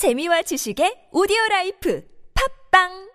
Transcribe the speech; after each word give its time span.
재미와 0.00 0.40
지식의 0.48 1.12
오디오 1.12 1.36
라이프. 1.50 2.00
팝빵 2.32 3.09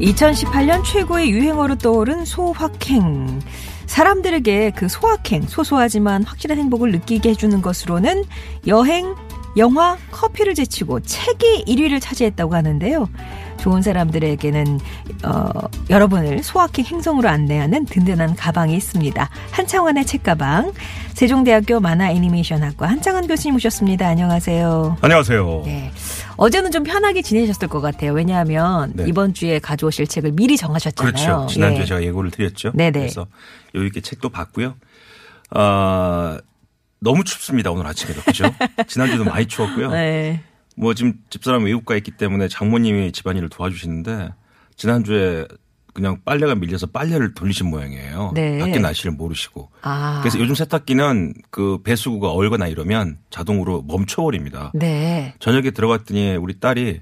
(2018년) 0.00 0.84
최고의 0.84 1.30
유행어로 1.30 1.76
떠오른 1.76 2.24
소확행. 2.24 3.40
사람들에게 3.86 4.72
그 4.76 4.88
소확행 4.88 5.42
소소하지만 5.42 6.22
확실한 6.22 6.58
행복을 6.58 6.92
느끼게 6.92 7.30
해주는 7.30 7.60
것으로는 7.60 8.24
여행 8.66 9.14
영화 9.56 9.96
커피를 10.12 10.54
제치고 10.54 11.00
책이 11.00 11.64
1위를 11.66 12.00
차지했다고 12.00 12.54
하는데요. 12.54 13.08
좋은 13.58 13.82
사람들에게는 13.82 14.80
어, 15.24 15.50
여러분을 15.90 16.42
소확행 16.42 16.84
행성으로 16.86 17.28
안내하는 17.28 17.84
든든한 17.84 18.36
가방이 18.36 18.74
있습니다. 18.76 19.28
한창원의 19.50 20.06
책가방. 20.06 20.72
세종대학교 21.14 21.80
만화 21.80 22.10
애니메이션학과 22.10 22.86
한창원 22.86 23.26
교수님 23.26 23.56
오셨습니다. 23.56 24.08
안녕하세요. 24.08 24.96
안녕하세요. 25.02 25.62
네. 25.66 25.90
어제는 26.40 26.70
좀 26.70 26.84
편하게 26.84 27.20
지내셨을 27.20 27.68
것 27.68 27.82
같아요. 27.82 28.12
왜냐하면 28.12 28.94
네. 28.94 29.04
이번 29.06 29.34
주에 29.34 29.58
가져오실 29.58 30.06
책을 30.06 30.32
미리 30.32 30.56
정하셨잖아요. 30.56 31.12
그렇죠. 31.12 31.46
지난주에 31.50 31.82
예. 31.82 31.84
제가 31.84 32.02
예고를 32.02 32.30
드렸죠. 32.30 32.72
네네. 32.74 32.98
그래서 32.98 33.26
여유 33.74 33.84
있게 33.88 34.00
책도 34.00 34.30
봤고요. 34.30 34.74
아 35.50 36.38
너무 36.98 37.24
춥습니다 37.24 37.70
오늘 37.70 37.86
아침에도 37.86 38.22
그죠? 38.22 38.44
지난주도 38.88 39.24
많이 39.24 39.46
추웠고요. 39.46 39.90
네. 39.90 40.40
뭐 40.78 40.94
지금 40.94 41.12
집사람 41.28 41.64
외국가 41.64 41.94
있기 41.96 42.12
때문에 42.12 42.48
장모님이 42.48 43.12
집안일을 43.12 43.50
도와주시는데 43.50 44.30
지난주에 44.76 45.46
그냥 45.92 46.18
빨래가 46.24 46.54
밀려서 46.54 46.86
빨래를 46.86 47.34
돌리신 47.34 47.68
모양이에요. 47.68 48.32
네. 48.34 48.58
밖에 48.58 48.78
날씨를 48.78 49.12
모르시고. 49.12 49.70
아. 49.82 50.20
그래서 50.22 50.38
요즘 50.38 50.54
세탁기는 50.54 51.34
그 51.50 51.80
배수구가 51.82 52.30
얼거나 52.30 52.68
이러면 52.68 53.18
자동으로 53.30 53.82
멈춰버립니다. 53.82 54.72
네. 54.74 55.34
저녁에 55.40 55.70
들어갔더니 55.70 56.36
우리 56.36 56.58
딸이 56.58 57.00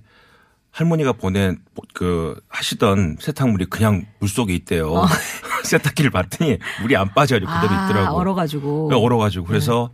할머니가 0.70 1.12
보낸 1.12 1.58
그 1.92 2.40
하시던 2.48 3.16
세탁물이 3.20 3.66
그냥 3.66 4.06
물 4.20 4.28
속에 4.28 4.54
있대요. 4.54 5.06
세탁기를 5.64 6.10
봤더니 6.10 6.58
물이 6.82 6.96
안 6.96 7.12
빠져요. 7.14 7.40
그대로 7.40 7.74
아, 7.74 7.84
있더라고. 7.84 8.16
얼어가지고. 8.16 8.88
네, 8.90 8.96
얼어가지고 8.96 9.44
그래서 9.46 9.90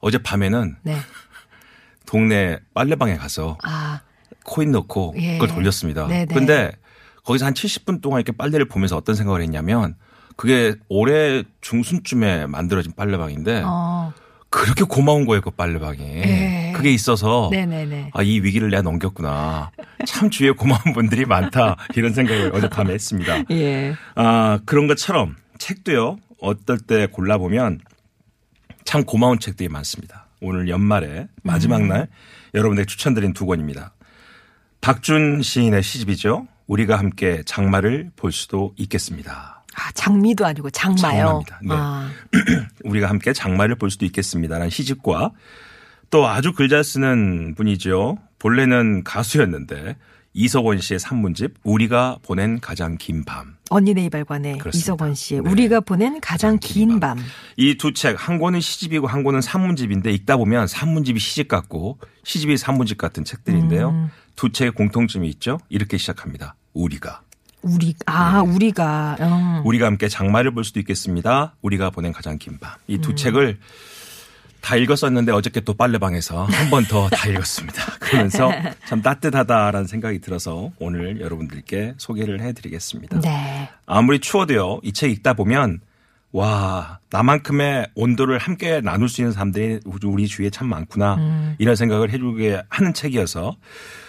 어제 0.00 0.18
밤에는 0.18 0.76
네. 0.82 0.96
동네 2.06 2.58
빨래방에 2.74 3.16
가서 3.16 3.58
아. 3.62 4.00
코인 4.44 4.72
넣고 4.72 5.14
예. 5.18 5.38
그걸 5.38 5.48
돌렸습니다. 5.48 6.06
네네. 6.06 6.34
근데 6.34 6.72
거기서 7.24 7.46
한 7.46 7.54
70분 7.54 8.00
동안 8.00 8.20
이렇게 8.20 8.36
빨래를 8.36 8.66
보면서 8.66 8.96
어떤 8.96 9.14
생각을 9.14 9.42
했냐면 9.42 9.96
그게 10.36 10.74
올해 10.88 11.44
중순쯤에 11.60 12.46
만들어진 12.46 12.92
빨래방인데 12.94 13.62
어. 13.64 14.12
그렇게 14.50 14.84
고마운 14.84 15.26
거예요, 15.26 15.40
그 15.40 15.50
빨래방이. 15.50 16.00
예. 16.00 16.72
그게 16.76 16.92
있어서 16.92 17.48
네네네. 17.50 18.10
아, 18.14 18.22
이 18.22 18.38
위기를 18.38 18.70
내가 18.70 18.82
넘겼구나. 18.82 19.72
참 20.06 20.30
주위에 20.30 20.52
고마운 20.52 20.92
분들이 20.94 21.24
많다. 21.24 21.76
이런 21.96 22.12
생각을 22.12 22.54
어젯밤에 22.54 22.94
했습니다. 22.94 23.42
예. 23.50 23.96
아, 24.14 24.60
그런 24.64 24.86
것처럼 24.86 25.34
책도요. 25.58 26.18
어떨 26.40 26.78
때 26.78 27.06
골라보면 27.06 27.80
참 28.84 29.02
고마운 29.02 29.40
책들이 29.40 29.68
많습니다. 29.68 30.26
오늘 30.40 30.68
연말에 30.68 31.26
마지막 31.42 31.78
음. 31.78 31.88
날 31.88 32.08
여러분에게 32.54 32.86
추천드린 32.86 33.32
두 33.32 33.46
권입니다. 33.46 33.92
박준 34.80 35.42
시인의 35.42 35.82
시집이죠. 35.82 36.46
우리가 36.66 36.98
함께 36.98 37.42
장마를 37.44 38.10
볼 38.16 38.32
수도 38.32 38.72
있겠습니다. 38.76 39.62
아, 39.76 39.92
장미도 39.92 40.46
아니고 40.46 40.70
장마요. 40.70 41.00
장마입니다. 41.44 41.60
네. 41.62 41.68
아. 41.76 42.10
우리가 42.84 43.08
함께 43.08 43.32
장마를 43.32 43.74
볼 43.76 43.90
수도 43.90 44.04
있겠습니다라는 44.06 44.70
시집과 44.70 45.32
또 46.10 46.28
아주 46.28 46.52
글 46.52 46.68
잘 46.68 46.84
쓰는 46.84 47.54
분이죠. 47.56 48.18
본래는 48.38 49.04
가수였는데 49.04 49.96
이석원 50.32 50.80
씨의 50.80 51.00
산문집 51.00 51.54
우리가 51.64 52.18
보낸 52.22 52.60
가장 52.60 52.96
긴 52.98 53.24
밤. 53.24 53.53
언니네 53.70 54.04
이발관의. 54.04 54.58
이석원 54.72 55.14
씨의 55.14 55.42
네. 55.42 55.50
우리가 55.50 55.80
보낸 55.80 56.20
가장 56.20 56.58
긴 56.58 57.00
밤. 57.00 57.18
이 57.56 57.74
두 57.76 57.92
책 57.94 58.16
한 58.16 58.38
권은 58.38 58.60
시집이고 58.60 59.06
한 59.06 59.22
권은 59.24 59.40
산문집인데 59.40 60.12
읽다 60.12 60.36
보면 60.36 60.66
산문집이 60.66 61.18
시집 61.18 61.48
같고 61.48 61.98
시집이 62.24 62.56
산문집 62.58 62.98
같은 62.98 63.24
책들인데요. 63.24 63.90
음. 63.90 64.10
두 64.36 64.50
책의 64.50 64.72
공통점이 64.72 65.28
있죠. 65.30 65.58
이렇게 65.70 65.96
시작합니다. 65.96 66.56
우리가 66.74 67.22
우리 67.62 67.94
아 68.04 68.42
우리가 68.42 69.16
음. 69.20 69.26
네. 69.26 69.60
우리가 69.64 69.86
함께 69.86 70.08
장마를 70.08 70.52
볼 70.52 70.64
수도 70.64 70.78
있겠습니다. 70.80 71.54
우리가 71.62 71.88
보낸 71.90 72.12
가장 72.12 72.36
긴 72.38 72.58
밤. 72.58 72.74
이두 72.86 73.14
책을 73.14 73.58
다 74.64 74.76
읽었었는데 74.76 75.30
어저께 75.32 75.60
또 75.60 75.74
빨래방에서 75.74 76.44
한 76.44 76.70
번 76.70 76.84
더 76.86 77.08
다 77.10 77.28
읽었습니다. 77.28 77.82
그러면서 78.00 78.50
참 78.88 79.02
따뜻하다라는 79.02 79.86
생각이 79.86 80.20
들어서 80.20 80.72
오늘 80.78 81.20
여러분들께 81.20 81.94
소개를 81.98 82.40
해드리겠습니다. 82.40 83.20
네. 83.20 83.68
아무리 83.86 84.18
추워도요, 84.20 84.80
이 84.82 84.92
책 84.92 85.10
읽다 85.10 85.34
보면, 85.34 85.80
와, 86.32 86.98
나만큼의 87.10 87.88
온도를 87.94 88.38
함께 88.38 88.80
나눌 88.80 89.08
수 89.08 89.20
있는 89.20 89.32
사람들이 89.32 89.80
우리 89.84 90.26
주위에 90.26 90.50
참 90.50 90.68
많구나. 90.68 91.56
이런 91.58 91.76
생각을 91.76 92.10
해주게 92.10 92.62
하는 92.70 92.94
책이어서 92.94 93.56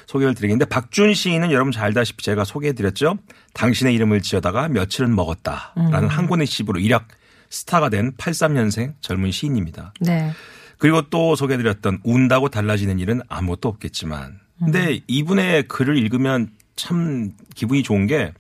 소개를 0.08 0.34
드리겠는데, 0.36 0.66
박준 0.66 1.14
시인은 1.14 1.52
여러분 1.52 1.72
잘 1.72 1.86
알다시피 1.86 2.24
제가 2.24 2.44
소개해드렸죠. 2.46 3.18
당신의 3.54 3.94
이름을 3.96 4.22
지어다가 4.22 4.70
며칠은 4.70 5.14
먹었다. 5.14 5.74
라는 5.76 6.08
한 6.08 6.28
권의 6.28 6.48
시집으로 6.48 6.80
일약 6.80 7.08
스타가 7.50 7.90
된 7.90 8.12
83년생 8.18 8.94
젊은 9.02 9.32
시인입니다. 9.32 9.94
네. 10.02 10.32
그리고 10.78 11.04
또 11.10 11.36
소개해드렸던 11.36 12.02
운다고 12.04 12.50
달라지는 12.50 13.00
일은 13.00 13.22
아무것도 13.28 13.70
없겠지만. 13.70 14.40
근데 14.60 15.02
이분의 15.08 15.68
글을 15.68 15.98
읽으면 15.98 16.50
참 16.76 17.32
기분이 17.56 17.84
좋은 17.84 18.08
게 18.08 18.34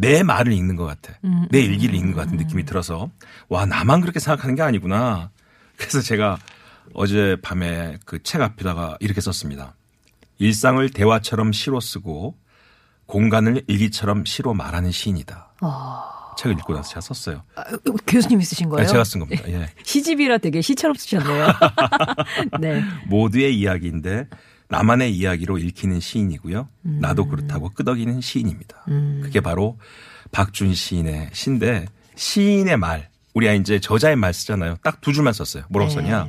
내 0.00 0.22
말을 0.22 0.52
읽는 0.52 0.76
것 0.76 0.84
같아. 0.84 1.18
내 1.50 1.60
일기를 1.60 1.94
읽는 1.96 2.12
것 2.12 2.20
같은 2.20 2.36
느낌이 2.36 2.64
들어서 2.64 3.10
와 3.48 3.66
나만 3.66 4.00
그렇게 4.00 4.20
생각하는 4.20 4.54
게 4.54 4.62
아니구나. 4.62 5.30
그래서 5.76 6.00
제가 6.00 6.38
어제 6.94 7.36
밤에 7.42 7.98
그 8.04 8.22
책 8.22 8.40
앞에다가 8.40 8.96
이렇게 9.00 9.20
썼습니다. 9.20 9.74
일상을 10.38 10.88
대화처럼 10.90 11.52
시로 11.52 11.80
쓰고 11.80 12.36
공간을 13.06 13.64
일기처럼 13.66 14.24
시로 14.24 14.54
말하는 14.54 14.92
시인이다. 14.92 15.54
책을 16.38 16.56
읽고 16.58 16.72
나서 16.74 16.88
제가 16.90 17.00
썼어요. 17.00 17.42
아, 17.56 17.64
교수님이 18.06 18.44
쓰신 18.44 18.68
거예요? 18.68 18.86
네, 18.86 18.92
제가 18.92 19.02
쓴 19.04 19.18
겁니다. 19.20 19.42
예. 19.48 19.68
시집이라 19.82 20.38
되게 20.38 20.60
시처럼 20.60 20.94
쓰셨네요. 20.94 21.46
네. 22.60 22.82
모두의 23.08 23.58
이야기인데 23.58 24.28
나만의 24.68 25.12
이야기로 25.16 25.58
읽히는 25.58 25.98
시인이고요. 25.98 26.68
나도 26.82 27.26
그렇다고 27.26 27.70
끄덕이는 27.70 28.20
시인입니다. 28.20 28.84
그게 29.22 29.40
바로 29.40 29.78
박준 30.30 30.74
시인의 30.74 31.30
시인데 31.32 31.86
시인의 32.14 32.76
말 32.76 33.08
우리가 33.34 33.54
이제 33.54 33.80
저자의 33.80 34.14
말 34.16 34.32
쓰잖아요. 34.34 34.76
딱 34.82 35.00
두 35.00 35.12
줄만 35.12 35.32
썼어요. 35.32 35.64
뭐라고 35.70 35.90
네. 35.90 35.94
썼냐? 35.96 36.28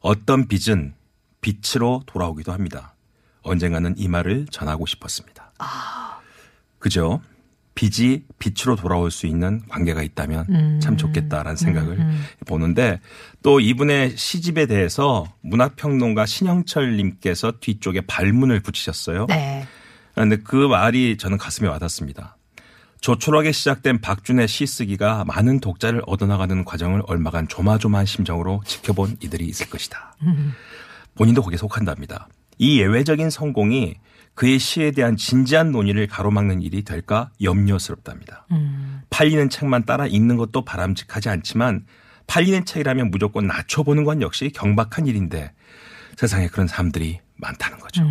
어떤 0.00 0.48
빛은 0.48 0.94
빛으로 1.40 2.02
돌아오기도 2.06 2.52
합니다. 2.52 2.94
언젠가는 3.42 3.94
이 3.98 4.08
말을 4.08 4.46
전하고 4.50 4.86
싶었습니다. 4.86 5.52
그죠? 6.78 7.20
빛이 7.78 8.24
빛으로 8.40 8.74
돌아올 8.74 9.12
수 9.12 9.28
있는 9.28 9.62
관계가 9.68 10.02
있다면 10.02 10.80
참 10.82 10.96
좋겠다라는 10.96 11.54
생각을 11.54 11.96
보는데 12.44 12.98
또 13.40 13.60
이분의 13.60 14.16
시집에 14.16 14.66
대해서 14.66 15.24
문화평론가 15.42 16.26
신영철 16.26 16.96
님께서 16.96 17.52
뒤쪽에 17.60 18.00
발문을 18.00 18.58
붙이셨어요. 18.58 19.26
네. 19.28 19.64
그런데 20.12 20.38
그 20.38 20.56
말이 20.56 21.16
저는 21.18 21.38
가슴에 21.38 21.68
와닿습니다. 21.68 22.36
조촐하게 23.00 23.52
시작된 23.52 24.00
박준의 24.00 24.48
시쓰기가 24.48 25.24
많은 25.24 25.60
독자를 25.60 26.02
얻어나가는 26.04 26.64
과정을 26.64 27.02
얼마간 27.06 27.46
조마조마한 27.46 28.06
심정으로 28.06 28.60
지켜본 28.66 29.18
이들이 29.22 29.46
있을 29.46 29.70
것이다. 29.70 30.16
본인도 31.14 31.42
거기에 31.42 31.56
속한답니다. 31.56 32.26
이 32.58 32.80
예외적인 32.80 33.30
성공이 33.30 33.94
그의 34.38 34.60
시에 34.60 34.92
대한 34.92 35.16
진지한 35.16 35.72
논의를 35.72 36.06
가로막는 36.06 36.62
일이 36.62 36.84
될까 36.84 37.28
염려스럽답니다. 37.42 38.46
팔리는 39.10 39.50
책만 39.50 39.84
따라 39.84 40.06
읽는 40.06 40.36
것도 40.36 40.64
바람직하지 40.64 41.28
않지만 41.28 41.84
팔리는 42.28 42.64
책이라면 42.64 43.10
무조건 43.10 43.48
낮춰보는 43.48 44.04
건 44.04 44.22
역시 44.22 44.50
경박한 44.50 45.08
일인데 45.08 45.50
세상에 46.16 46.46
그런 46.46 46.68
사람들이 46.68 47.18
많다는 47.34 47.80
거죠. 47.80 48.04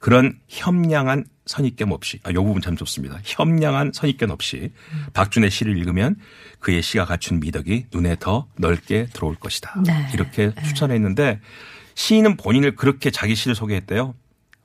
그런 0.00 0.36
협량한 0.48 1.26
선입견 1.46 1.92
없이, 1.92 2.18
아, 2.24 2.32
요 2.32 2.42
부분 2.42 2.60
참 2.60 2.74
좋습니다. 2.74 3.20
협량한 3.22 3.92
선입견 3.94 4.32
없이 4.32 4.72
박준의 5.12 5.52
시를 5.52 5.78
읽으면 5.78 6.16
그의 6.58 6.82
시가 6.82 7.04
갖춘 7.04 7.38
미덕이 7.38 7.86
눈에 7.94 8.16
더 8.18 8.48
넓게 8.58 9.06
들어올 9.12 9.36
것이다. 9.36 9.80
네. 9.86 10.08
이렇게 10.12 10.52
추천했는데 10.64 11.38
시인은 11.94 12.36
본인을 12.36 12.74
그렇게 12.74 13.12
자기 13.12 13.36
시를 13.36 13.54
소개했대요. 13.54 14.14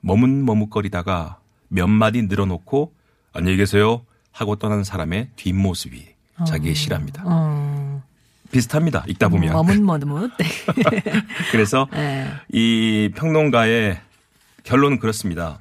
머뭇머뭇거리다가 0.08 1.40
몇 1.68 1.88
마디 1.88 2.22
늘어놓고 2.22 2.94
안녕히 3.34 3.58
계세요 3.58 4.06
하고 4.32 4.56
떠나는 4.56 4.86
사람의 4.86 5.32
뒷모습이 5.36 6.06
자기의 6.48 6.76
시랍니다. 6.76 7.24
어, 7.26 8.04
비슷합니다. 8.52 9.04
읽다 9.08 9.28
보면. 9.28 9.52
머뭇머뭇. 9.52 10.32
네. 10.38 10.46
그래서 11.52 11.88
네. 11.92 12.28
이 12.54 13.12
평론가의 13.16 14.00
결론은 14.64 15.00
그렇습니다. 15.00 15.60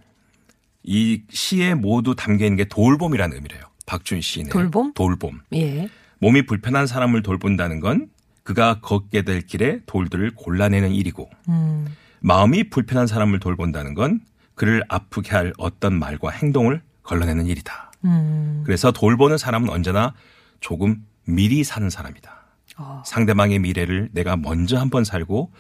이 0.85 1.23
시에 1.31 1.75
모두 1.75 2.15
담겨 2.15 2.45
있는 2.45 2.57
게 2.57 2.65
돌봄이라는 2.67 3.35
의미래요. 3.35 3.63
박준 3.87 4.21
시인의 4.21 4.53
돌봄? 4.53 4.93
돌봄. 4.93 5.41
예. 5.55 5.89
몸이 6.19 6.47
불편한 6.47 6.87
사람을 6.87 7.23
돌본다는 7.23 7.81
건 7.81 8.09
그가 8.45 8.79
걷게 8.81 9.23
될 9.23 9.41
길에 9.43 9.81
돌들을 9.87 10.35
골라내는 10.37 10.93
일이고 10.93 11.29
음. 11.49 11.87
마음이 12.21 12.71
불편한 12.71 13.07
사람을 13.09 13.41
돌본다는 13.41 13.95
건 13.95 14.21
그를 14.57 14.83
아프게 14.89 15.31
할 15.31 15.53
어떤 15.59 15.97
말과 15.99 16.31
행동을 16.31 16.83
걸러내는 17.05 17.47
일이다. 17.47 17.93
음. 18.05 18.63
그래서 18.67 18.91
돌보는 18.91 19.39
사람은 19.39 19.69
언제나 19.71 20.15
조금 20.61 21.05
미리 21.25 21.63
사는 21.63 21.89
사람이다. 21.89 22.35
어. 22.79 23.03
상대방의 23.07 23.59
미래를 23.61 24.09
내가 24.13 24.37
먼저 24.37 24.79
한 24.79 24.91
번 24.91 25.05
살고 25.05 25.53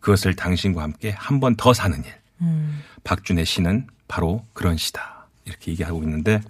그것을 0.00 0.34
당신과 0.34 0.82
함께 0.82 1.10
한 1.10 1.40
번 1.40 1.56
더 1.56 1.74
사는 1.74 2.02
일. 2.02 2.12
음. 2.40 2.80
박준의 3.04 3.44
시는 3.44 3.86
바로 4.08 4.44
그런 4.52 4.76
시다. 4.76 5.26
이렇게 5.44 5.72
얘기하고 5.72 6.02
있는데 6.04 6.40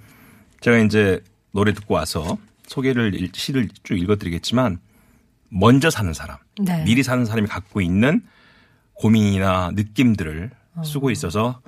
제가 0.61 0.79
이제 0.79 1.23
노래 1.53 1.73
듣고 1.73 1.95
와서 1.95 2.37
소개를 2.67 3.15
일- 3.15 3.31
시를 3.35 3.69
쭉 3.83 3.99
읽어드리겠지만 3.99 4.79
먼저 5.49 5.89
사는 5.91 6.13
사람, 6.13 6.37
네. 6.61 6.83
미리 6.85 7.03
사는 7.03 7.25
사람이 7.25 7.47
갖고 7.49 7.81
있는 7.81 8.23
고민이나 8.95 9.71
느낌들을 9.75 10.51
쓰고 10.85 11.11
있어서 11.11 11.61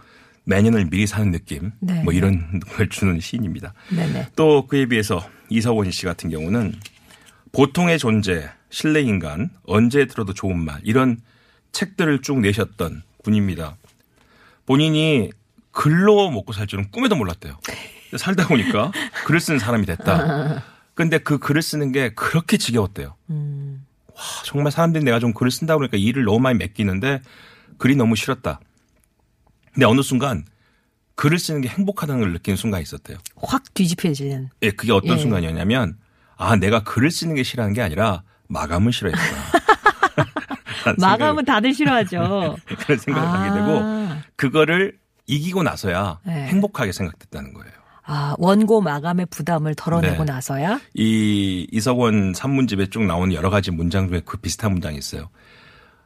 내년을 0.47 0.87
미리 0.87 1.07
사는 1.07 1.31
느낌, 1.31 1.73
네. 1.81 2.03
뭐 2.03 2.13
이런 2.13 2.61
걸 2.61 2.89
주는 2.89 3.21
시인입니다. 3.21 3.75
네네. 3.91 4.29
또 4.37 4.67
그에 4.67 4.87
비해서 4.87 5.29
이서원 5.49 5.91
씨 5.91 6.07
같은 6.07 6.31
경우는 6.31 6.75
보통의 7.53 7.99
존재, 7.99 8.49
신뢰 8.71 9.03
인간, 9.03 9.51
언제 9.65 10.07
들어도 10.07 10.33
좋은 10.33 10.59
말 10.59 10.81
이런 10.85 11.21
책들을 11.73 12.23
쭉 12.23 12.41
내셨던 12.41 13.03
분입니다. 13.25 13.77
본인이 14.67 15.31
글로 15.73 16.31
먹고 16.31 16.53
살 16.53 16.67
줄은 16.67 16.91
꿈에도 16.91 17.17
몰랐대요. 17.17 17.59
살다 18.17 18.47
보니까 18.49 18.93
글을 19.27 19.41
쓰는 19.41 19.59
사람이 19.59 19.85
됐다. 19.85 20.63
근데 20.95 21.19
그 21.19 21.39
글을 21.39 21.61
쓰는 21.61 21.93
게 21.93 22.11
그렇게 22.11 22.57
지겨웠대요. 22.57 23.15
와, 23.29 24.23
정말 24.45 24.73
사람들이 24.73 25.05
내가 25.05 25.19
좀 25.19 25.35
글을 25.35 25.51
쓴다 25.51 25.75
그러니까 25.75 25.99
일을 25.99 26.25
너무 26.25 26.39
많이 26.39 26.57
맡기는데 26.59 27.21
글이 27.79 27.97
너무 27.97 28.17
싫었다. 28.17 28.61
근데 29.77 29.85
어느 29.85 30.01
순간 30.01 30.47
글을 31.17 31.39
쓰는 31.39 31.61
게 31.61 31.69
행복하다는 31.69 32.21
걸 32.21 32.33
느끼는 32.33 32.57
순간이 32.57 32.83
있었대요. 32.83 33.19
확 33.37 33.75
뒤집혀지는. 33.75 34.49
예, 34.63 34.71
그게 34.71 34.91
어떤 34.91 35.19
예. 35.19 35.21
순간이었냐면 35.21 35.99
아, 36.39 36.57
내가 36.57 36.83
글을 36.83 37.11
쓰는 37.11 37.35
게 37.35 37.43
싫어하는 37.43 37.75
게 37.75 37.83
아니라 37.83 38.23
마감을 38.49 38.91
싫어했구나. 38.91 39.27
마감은 40.97 41.45
다들 41.45 41.75
싫어하죠. 41.75 42.57
그런 42.81 42.99
생각을 42.99 43.29
하게 43.29 43.61
되고 43.61 43.81
아. 43.83 44.23
그거를 44.37 44.97
이기고 45.27 45.63
나서야 45.63 46.21
네. 46.25 46.47
행복하게 46.47 46.93
생각됐다는 46.93 47.53
거예요. 47.53 47.73
아, 48.05 48.35
원고 48.39 48.81
마감의 48.81 49.27
부담을 49.27 49.75
덜어내고 49.75 50.25
네. 50.25 50.33
나서야? 50.33 50.81
이 50.95 51.67
이석원 51.71 52.33
산문집에 52.33 52.87
쭉 52.87 53.05
나오는 53.05 53.35
여러 53.35 53.51
가지 53.51 53.71
문장 53.71 54.09
중에 54.09 54.23
그 54.25 54.39
비슷한 54.39 54.73
문장이 54.73 54.97
있어요. 54.97 55.29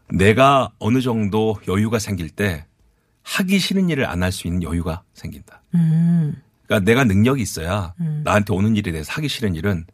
내가 0.09 0.73
어느 0.81 1.01
정도 1.01 1.57
여유가 1.69 2.01
생길 2.01 2.31
때 2.31 2.67
하기 3.23 3.59
싫은 3.59 3.89
일을 3.91 4.07
안 4.07 4.23
할 4.23 4.33
수 4.33 4.47
있는 4.47 4.63
여유가 4.63 5.03
생긴다. 5.15 5.63
음. 5.75 6.35
그러니까 6.67 6.85
내가 6.91 7.05
능력이 7.05 7.43
있어야 7.43 7.95
나한테 8.25 8.53
오는 8.55 8.77
일에 8.77 8.93
대해서 8.93 9.13
하기 9.15 9.29
싫은 9.29 9.55
일은 9.57 9.85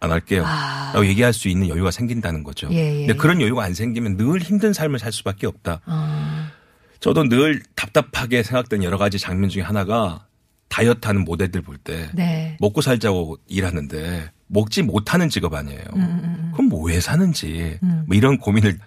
안 0.00 0.10
할게요. 0.10 0.44
아. 0.46 0.92
라고 0.94 1.06
얘기할 1.06 1.32
수 1.32 1.48
있는 1.48 1.68
여유가 1.68 1.90
생긴다는 1.90 2.42
거죠. 2.42 2.68
예, 2.72 3.02
예, 3.02 3.06
근데 3.06 3.14
그런 3.14 3.40
여유가 3.40 3.64
안 3.64 3.74
생기면 3.74 4.16
늘 4.16 4.40
힘든 4.40 4.72
삶을 4.72 4.98
살 4.98 5.12
수밖에 5.12 5.46
없다. 5.46 5.80
아. 5.84 6.50
저도 7.00 7.28
늘 7.28 7.62
답답하게 7.76 8.42
생각된 8.42 8.82
여러 8.82 8.98
가지 8.98 9.18
장면 9.18 9.50
중에 9.50 9.62
하나가 9.62 10.26
다이어트 10.68 11.06
하는 11.06 11.24
모델들 11.24 11.62
볼때 11.62 12.10
네. 12.14 12.56
먹고 12.60 12.80
살자고 12.80 13.38
일하는데 13.48 14.30
먹지 14.46 14.82
못하는 14.82 15.28
직업 15.28 15.54
아니에요. 15.54 15.84
그럼 16.52 16.68
뭐 16.68 16.88
왜 16.88 17.00
사는지 17.00 17.78
뭐 17.80 18.16
이런 18.16 18.38
고민을 18.38 18.78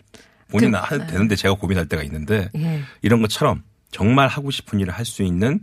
본인 0.54 0.74
은 0.74 0.80
해도 0.92 1.06
되는데 1.08 1.36
제가 1.36 1.56
고민할 1.56 1.88
때가 1.88 2.02
있는데 2.04 2.50
예. 2.56 2.82
이런 3.02 3.22
것처럼 3.22 3.64
정말 3.92 4.28
하고 4.30 4.50
싶은 4.52 4.80
일을 4.80 4.94
할 4.94 5.06
수 5.06 5.24
있는 5.24 5.60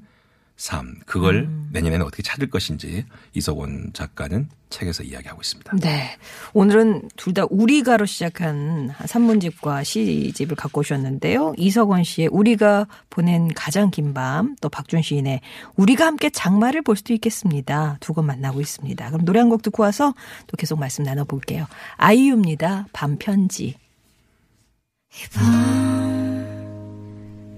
삶 0.56 0.96
그걸 1.06 1.48
내년에는 1.72 2.04
어떻게 2.04 2.22
찾을 2.22 2.50
것인지 2.50 3.06
이석원 3.32 3.92
작가는 3.94 4.46
책에서 4.68 5.02
이야기하고 5.04 5.40
있습니다. 5.40 5.72
네. 5.80 6.18
오늘은 6.52 7.08
둘 7.16 7.32
다 7.32 7.44
우리가로 7.48 8.04
시작한 8.04 8.92
산문집과 9.06 9.84
시집을 9.84 10.56
갖고 10.56 10.80
오셨는데요. 10.80 11.54
이석원 11.56 12.04
씨의 12.04 12.28
우리가 12.30 12.88
보낸 13.08 13.48
가장 13.54 13.90
긴 13.90 14.12
밤, 14.12 14.54
또 14.60 14.68
박준 14.68 15.00
시인의 15.00 15.40
우리가 15.76 16.04
함께 16.04 16.28
장마를 16.28 16.82
볼 16.82 16.94
수도 16.94 17.14
있겠습니다. 17.14 17.96
두곡 18.00 18.26
만나고 18.26 18.60
있습니다. 18.60 19.08
그럼 19.12 19.24
노래 19.24 19.40
한 19.40 19.48
곡 19.48 19.62
듣고 19.62 19.82
와서 19.82 20.12
또 20.46 20.58
계속 20.58 20.78
말씀 20.78 21.04
나눠볼게요. 21.04 21.66
아이유입니다. 21.96 22.88
밤편지. 22.92 23.76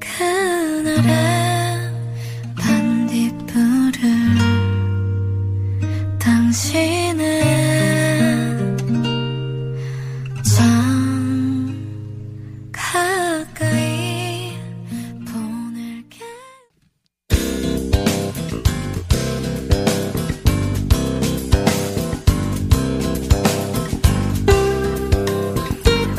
그날의 0.00 1.10
반딧불을 2.56 4.00
당신은 6.18 7.31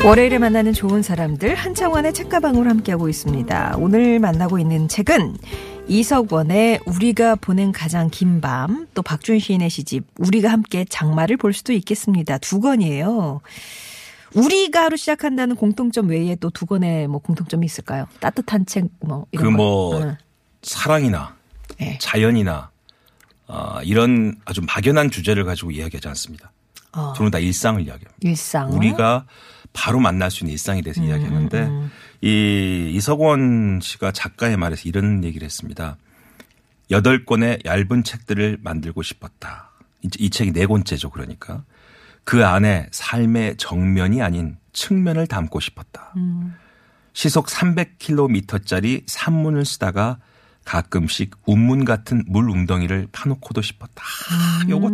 월요일에 0.04 0.38
만나는 0.38 0.72
좋은 0.74 1.02
사람들 1.02 1.54
한창원의 1.54 2.12
책가방으로 2.12 2.68
함께하고 2.68 3.08
있습니다. 3.08 3.76
오늘 3.78 4.18
만나고 4.18 4.58
있는 4.58 4.86
책은 4.86 5.36
이석원의 5.88 6.80
우리가 6.86 7.36
보낸 7.36 7.72
가장 7.72 8.10
긴 8.10 8.40
밤, 8.42 8.86
또 8.94 9.02
박준 9.02 9.38
시인의 9.38 9.70
시집 9.70 10.04
우리가 10.18 10.50
함께 10.50 10.84
장마를 10.88 11.36
볼 11.38 11.52
수도 11.54 11.72
있겠습니다. 11.72 12.36
두 12.38 12.60
권이에요. 12.60 13.40
우리가로 14.34 14.96
시작한다는 14.96 15.56
공통점 15.56 16.08
외에 16.08 16.34
또 16.36 16.50
두 16.50 16.66
권의 16.66 17.06
뭐 17.08 17.20
공통점이 17.20 17.64
있을까요? 17.64 18.06
따뜻한 18.20 18.66
책 18.66 18.84
뭐 19.00 19.26
이런 19.32 19.44
그 19.44 19.50
거. 19.52 19.56
뭐 19.56 20.02
응. 20.02 20.16
사랑이나 20.62 21.34
예. 21.80 21.98
자연이나 22.00 22.70
아, 23.46 23.80
이런 23.84 24.36
아주 24.44 24.60
막연한 24.66 25.10
주제를 25.10 25.44
가지고 25.44 25.70
이야기하지 25.70 26.08
않습니다. 26.08 26.52
어, 26.92 27.12
저는 27.16 27.30
다 27.30 27.38
일상을 27.38 27.80
이야기합니다. 27.80 28.14
일상. 28.22 28.70
우리가 28.72 29.26
바로 29.74 30.00
만날 30.00 30.30
수 30.30 30.44
있는 30.44 30.52
일상에 30.52 30.80
대해서 30.80 31.02
음, 31.02 31.08
이야기하는데 31.08 31.70
이 32.22 32.90
이석원 32.94 33.80
씨가 33.82 34.12
작가의 34.12 34.56
말에서 34.56 34.88
이런 34.88 35.22
얘기를 35.24 35.44
했습니다. 35.44 35.98
여덟 36.90 37.26
권의 37.26 37.58
얇은 37.66 38.04
책들을 38.04 38.58
만들고 38.62 39.02
싶었다. 39.02 39.70
이제 40.02 40.16
이 40.22 40.30
책이 40.30 40.52
네 40.52 40.64
권째죠. 40.64 41.10
그러니까 41.10 41.64
그 42.24 42.46
안에 42.46 42.86
삶의 42.92 43.56
정면이 43.58 44.22
아닌 44.22 44.56
측면을 44.72 45.26
담고 45.26 45.60
싶었다. 45.60 46.12
음. 46.16 46.54
시속 47.12 47.46
300km짜리 47.46 49.02
산문을 49.06 49.64
쓰다가 49.64 50.18
가끔씩 50.64 51.36
운문 51.46 51.84
같은 51.84 52.24
물 52.26 52.48
웅덩이를 52.48 53.08
파놓고도 53.12 53.60
싶었다. 53.62 54.02
아, 54.30 54.64
요거 54.68 54.90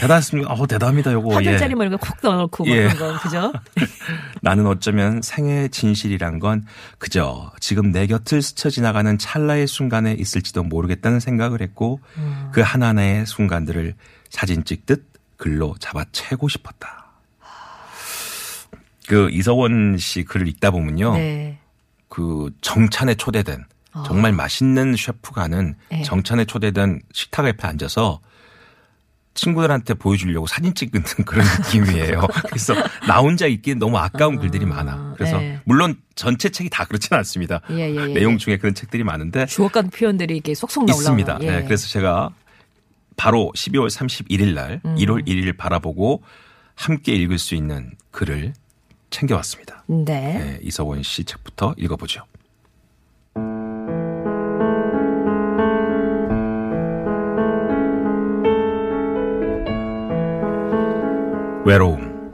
대단했습니다. 0.00 0.50
어, 0.50 0.66
대단합니다. 0.66 1.12
요거. 1.12 1.36
한 1.36 1.44
예. 1.44 1.50
글자리 1.50 1.74
뭐 1.74 1.84
이런 1.84 1.98
거콕 1.98 2.16
넣어놓고 2.22 2.64
막 2.64 2.72
예. 2.72 2.88
그런 2.88 3.14
거 3.14 3.20
그죠? 3.20 3.52
나는 4.42 4.66
어쩌면 4.66 5.22
생애의 5.22 5.70
진실이란 5.70 6.40
건 6.40 6.64
그저 6.98 7.52
지금 7.60 7.92
내 7.92 8.06
곁을 8.06 8.42
스쳐 8.42 8.68
지나가는 8.68 9.16
찰나의 9.16 9.66
순간에 9.66 10.12
있을지도 10.12 10.64
모르겠다는 10.64 11.20
생각을 11.20 11.62
했고 11.62 12.00
그 12.52 12.60
하나하나의 12.60 13.26
순간들을 13.26 13.94
사진 14.30 14.64
찍듯 14.64 15.06
글로 15.36 15.76
잡아채고 15.78 16.48
싶었다. 16.48 17.06
그 19.06 19.30
이서원 19.30 19.98
씨 19.98 20.24
글을 20.24 20.48
읽다 20.48 20.72
보면요. 20.72 21.14
네. 21.14 21.58
그 22.08 22.50
정찬에 22.60 23.14
초대된 23.14 23.64
정말 24.04 24.32
맛있는 24.32 24.96
셰프가 24.96 25.42
하는 25.42 25.74
네. 25.90 26.02
정찬에 26.02 26.44
초대된 26.44 27.00
식탁 27.12 27.46
옆에 27.46 27.66
앉아서 27.66 28.20
친구들한테 29.36 29.94
보여주려고 29.94 30.46
사진 30.46 30.74
찍는 30.74 31.02
그런 31.24 31.46
느낌이에요. 31.58 32.26
그래서 32.48 32.74
나 33.06 33.18
혼자 33.18 33.46
읽기엔 33.46 33.78
너무 33.78 33.98
아까운 33.98 34.38
글들이 34.38 34.64
많아. 34.64 35.14
그래서 35.16 35.38
네. 35.38 35.60
물론 35.64 35.96
전체 36.14 36.48
책이 36.48 36.70
다 36.70 36.84
그렇지는 36.84 37.18
않습니다. 37.18 37.60
예, 37.70 37.90
예, 37.90 37.94
예, 37.94 38.14
내용 38.14 38.34
예. 38.34 38.36
중에 38.38 38.56
그런 38.56 38.74
책들이 38.74 39.04
많은데 39.04 39.46
주옥 39.46 39.72
같은 39.72 39.90
표현들이 39.90 40.34
이렇게 40.34 40.54
속속 40.54 40.86
나올라 40.86 41.00
있습니다. 41.00 41.38
네, 41.38 41.64
그래서 41.64 41.86
제가 41.88 42.30
바로 43.16 43.52
12월 43.54 43.88
31일 43.88 44.54
날 44.54 44.80
음. 44.84 44.96
1월 44.96 45.26
1일 45.26 45.56
바라보고 45.56 46.22
함께 46.74 47.14
읽을 47.14 47.38
수 47.38 47.54
있는 47.54 47.92
글을 48.10 48.54
챙겨왔습니다. 49.10 49.84
네. 49.86 50.04
네, 50.04 50.58
이서원 50.62 51.02
씨 51.02 51.24
책부터 51.24 51.74
읽어보죠. 51.76 52.22
외로움. 61.66 62.30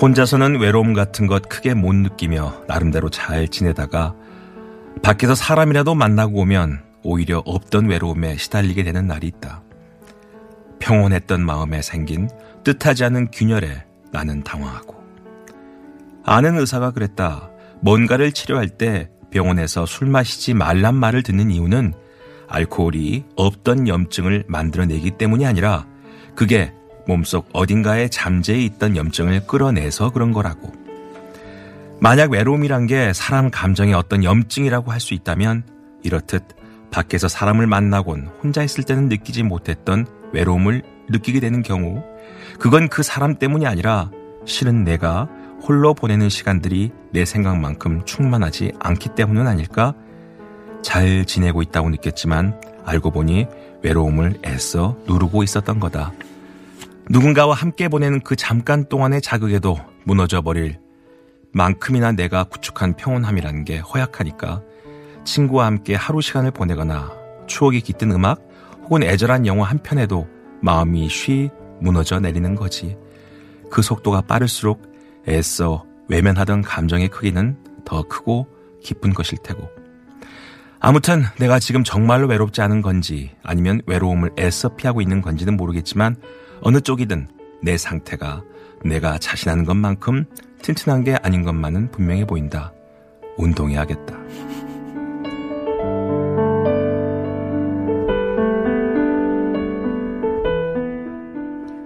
혼자서는 0.00 0.60
외로움 0.60 0.92
같은 0.92 1.26
것 1.26 1.48
크게 1.48 1.74
못 1.74 1.96
느끼며 1.96 2.62
나름대로 2.68 3.10
잘 3.10 3.48
지내다가 3.48 4.14
밖에서 5.02 5.34
사람이라도 5.34 5.96
만나고 5.96 6.42
오면 6.42 6.80
오히려 7.02 7.42
없던 7.44 7.88
외로움에 7.88 8.36
시달리게 8.36 8.84
되는 8.84 9.08
날이 9.08 9.26
있다. 9.26 9.64
평온했던 10.78 11.44
마음에 11.44 11.82
생긴 11.82 12.28
뜻하지 12.62 13.02
않은 13.02 13.32
균열에 13.32 13.84
나는 14.12 14.44
당황하고 14.44 14.94
아는 16.24 16.56
의사가 16.56 16.92
그랬다. 16.92 17.50
뭔가를 17.80 18.30
치료할 18.30 18.68
때 18.68 19.10
병원에서 19.32 19.86
술 19.86 20.06
마시지 20.06 20.54
말란 20.54 20.94
말을 20.94 21.24
듣는 21.24 21.50
이유는 21.50 21.94
알코올이 22.46 23.24
없던 23.34 23.88
염증을 23.88 24.44
만들어내기 24.46 25.10
때문이 25.18 25.44
아니라 25.44 25.84
그게 26.36 26.72
몸속 27.08 27.48
어딘가에 27.52 28.08
잠재해 28.08 28.62
있던 28.64 28.96
염증을 28.96 29.46
끌어내서 29.46 30.10
그런 30.10 30.32
거라고. 30.32 30.72
만약 32.00 32.30
외로움이란 32.30 32.86
게 32.86 33.12
사람 33.12 33.50
감정의 33.50 33.94
어떤 33.94 34.22
염증이라고 34.22 34.92
할 34.92 35.00
수 35.00 35.14
있다면 35.14 35.64
이렇듯 36.04 36.44
밖에서 36.92 37.26
사람을 37.26 37.66
만나곤 37.66 38.30
혼자 38.42 38.62
있을 38.62 38.84
때는 38.84 39.08
느끼지 39.08 39.42
못했던 39.42 40.06
외로움을 40.32 40.82
느끼게 41.08 41.40
되는 41.40 41.62
경우 41.62 42.04
그건 42.60 42.88
그 42.88 43.02
사람 43.02 43.36
때문이 43.36 43.66
아니라 43.66 44.10
실은 44.44 44.84
내가 44.84 45.28
홀로 45.62 45.92
보내는 45.94 46.28
시간들이 46.28 46.92
내 47.10 47.24
생각만큼 47.24 48.04
충만하지 48.04 48.72
않기 48.78 49.10
때문은 49.16 49.46
아닐까? 49.46 49.94
잘 50.82 51.24
지내고 51.24 51.62
있다고 51.62 51.90
느꼈지만 51.90 52.60
알고 52.84 53.10
보니 53.10 53.46
외로움을 53.82 54.38
애써 54.46 54.96
누르고 55.06 55.42
있었던 55.42 55.80
거다. 55.80 56.12
누군가와 57.10 57.54
함께 57.54 57.88
보내는 57.88 58.20
그 58.20 58.36
잠깐 58.36 58.86
동안의 58.88 59.22
자극에도 59.22 59.78
무너져 60.04 60.42
버릴 60.42 60.78
만큼이나 61.52 62.12
내가 62.12 62.44
구축한 62.44 62.96
평온함이라는 62.96 63.64
게 63.64 63.78
허약하니까 63.78 64.62
친구와 65.24 65.66
함께 65.66 65.94
하루 65.94 66.20
시간을 66.20 66.50
보내거나 66.50 67.12
추억이 67.46 67.80
깃든 67.80 68.10
음악 68.12 68.46
혹은 68.82 69.02
애절한 69.02 69.46
영화 69.46 69.68
한 69.68 69.78
편에도 69.78 70.28
마음이 70.60 71.08
쉬 71.08 71.50
무너져 71.80 72.20
내리는 72.20 72.54
거지. 72.54 72.96
그 73.70 73.82
속도가 73.82 74.22
빠를수록 74.22 74.82
애써 75.28 75.84
외면하던 76.08 76.62
감정의 76.62 77.08
크기는 77.08 77.56
더 77.84 78.02
크고 78.02 78.48
깊은 78.82 79.14
것일 79.14 79.38
테고. 79.42 79.68
아무튼 80.80 81.24
내가 81.38 81.58
지금 81.58 81.84
정말로 81.84 82.26
외롭지 82.28 82.60
않은 82.60 82.82
건지 82.82 83.30
아니면 83.42 83.80
외로움을 83.86 84.30
애써 84.38 84.76
피하고 84.76 85.00
있는 85.00 85.22
건지는 85.22 85.56
모르겠지만 85.56 86.16
어느 86.60 86.80
쪽이든 86.80 87.28
내 87.62 87.76
상태가 87.76 88.42
내가 88.84 89.18
자신하는 89.18 89.64
것만큼 89.64 90.24
튼튼한 90.62 91.04
게 91.04 91.16
아닌 91.22 91.42
것만은 91.44 91.90
분명해 91.90 92.26
보인다. 92.26 92.72
운동해야겠다. 93.36 94.16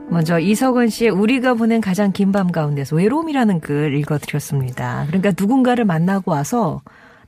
먼저 0.09 0.39
이석원 0.39 0.89
씨의 0.89 1.11
우리가 1.11 1.55
보낸 1.55 1.81
가장 1.81 2.13
긴 2.13 2.33
밤 2.33 2.53
가운데서 2.53 2.97
외로움이라는 2.97 3.61
글 3.61 3.95
읽어드렸습니다. 3.99 5.05
그러니까 5.07 5.33
누군가를 5.39 5.85
만나고 5.85 6.31
와서 6.31 6.83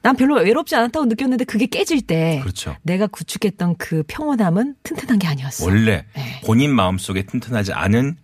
난 0.04 0.14
별로 0.16 0.34
외롭지 0.36 0.76
않았다고 0.76 1.06
느꼈는데 1.06 1.44
그게 1.44 1.66
깨질 1.66 2.02
때 2.02 2.38
그렇죠. 2.42 2.76
내가 2.82 3.06
구축했던 3.06 3.76
그 3.78 4.04
평온함은 4.06 4.76
튼튼한 4.82 5.18
게 5.18 5.26
아니었어. 5.26 5.64
원래 5.64 6.04
네. 6.14 6.40
본인 6.44 6.74
마음속에 6.74 7.22
튼튼하지 7.22 7.72
않은 7.72 8.16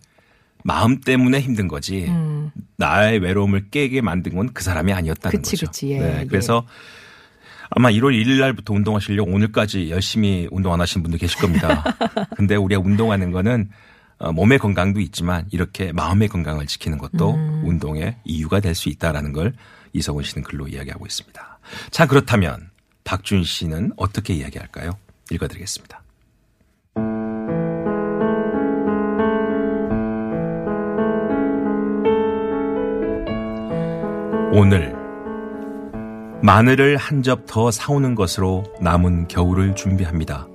마음 0.63 1.01
때문에 1.01 1.39
힘든 1.41 1.67
거지 1.67 2.05
음. 2.07 2.51
나의 2.77 3.17
외로움을 3.19 3.69
깨게 3.71 4.01
만든 4.01 4.35
건 4.35 4.49
그 4.53 4.63
사람이 4.63 4.93
아니었다는 4.93 5.37
그치, 5.41 5.51
거죠. 5.55 5.65
그치. 5.65 5.89
예, 5.91 5.99
네, 5.99 6.19
예. 6.21 6.25
그래서 6.27 6.67
아마 7.71 7.89
1월 7.89 8.11
1일 8.13 8.39
날부터 8.39 8.73
운동하시려고 8.75 9.31
오늘까지 9.31 9.89
열심히 9.89 10.47
운동 10.51 10.73
안 10.73 10.81
하신 10.81 11.01
분도 11.01 11.17
계실 11.17 11.39
겁니다. 11.39 11.83
근데 12.37 12.55
우리가 12.55 12.79
운동하는 12.79 13.31
거는 13.31 13.69
어, 14.19 14.31
몸의 14.31 14.59
건강도 14.59 14.99
있지만 14.99 15.47
이렇게 15.51 15.91
마음의 15.93 16.27
건강을 16.27 16.67
지키는 16.67 16.99
것도 16.99 17.33
음. 17.33 17.63
운동의 17.65 18.17
이유가 18.23 18.59
될 18.59 18.75
수 18.75 18.89
있다라는 18.89 19.33
걸 19.33 19.53
이성훈 19.93 20.23
씨는 20.23 20.43
글로 20.43 20.67
이야기하고 20.67 21.07
있습니다. 21.07 21.50
자 21.89 22.05
그렇다면 22.07 22.69
박준 23.03 23.43
씨는 23.43 23.91
어떻게 23.97 24.33
이야기할까요? 24.33 24.91
읽어드리겠습니다. 25.31 26.01
오늘 34.53 34.93
마늘을 36.43 36.97
한 36.97 37.21
접 37.21 37.45
더 37.45 37.69
사오는 37.71 38.15
것으로 38.15 38.63
남은 38.81 39.27
겨울을 39.27 39.75
준비합니다. 39.75 40.47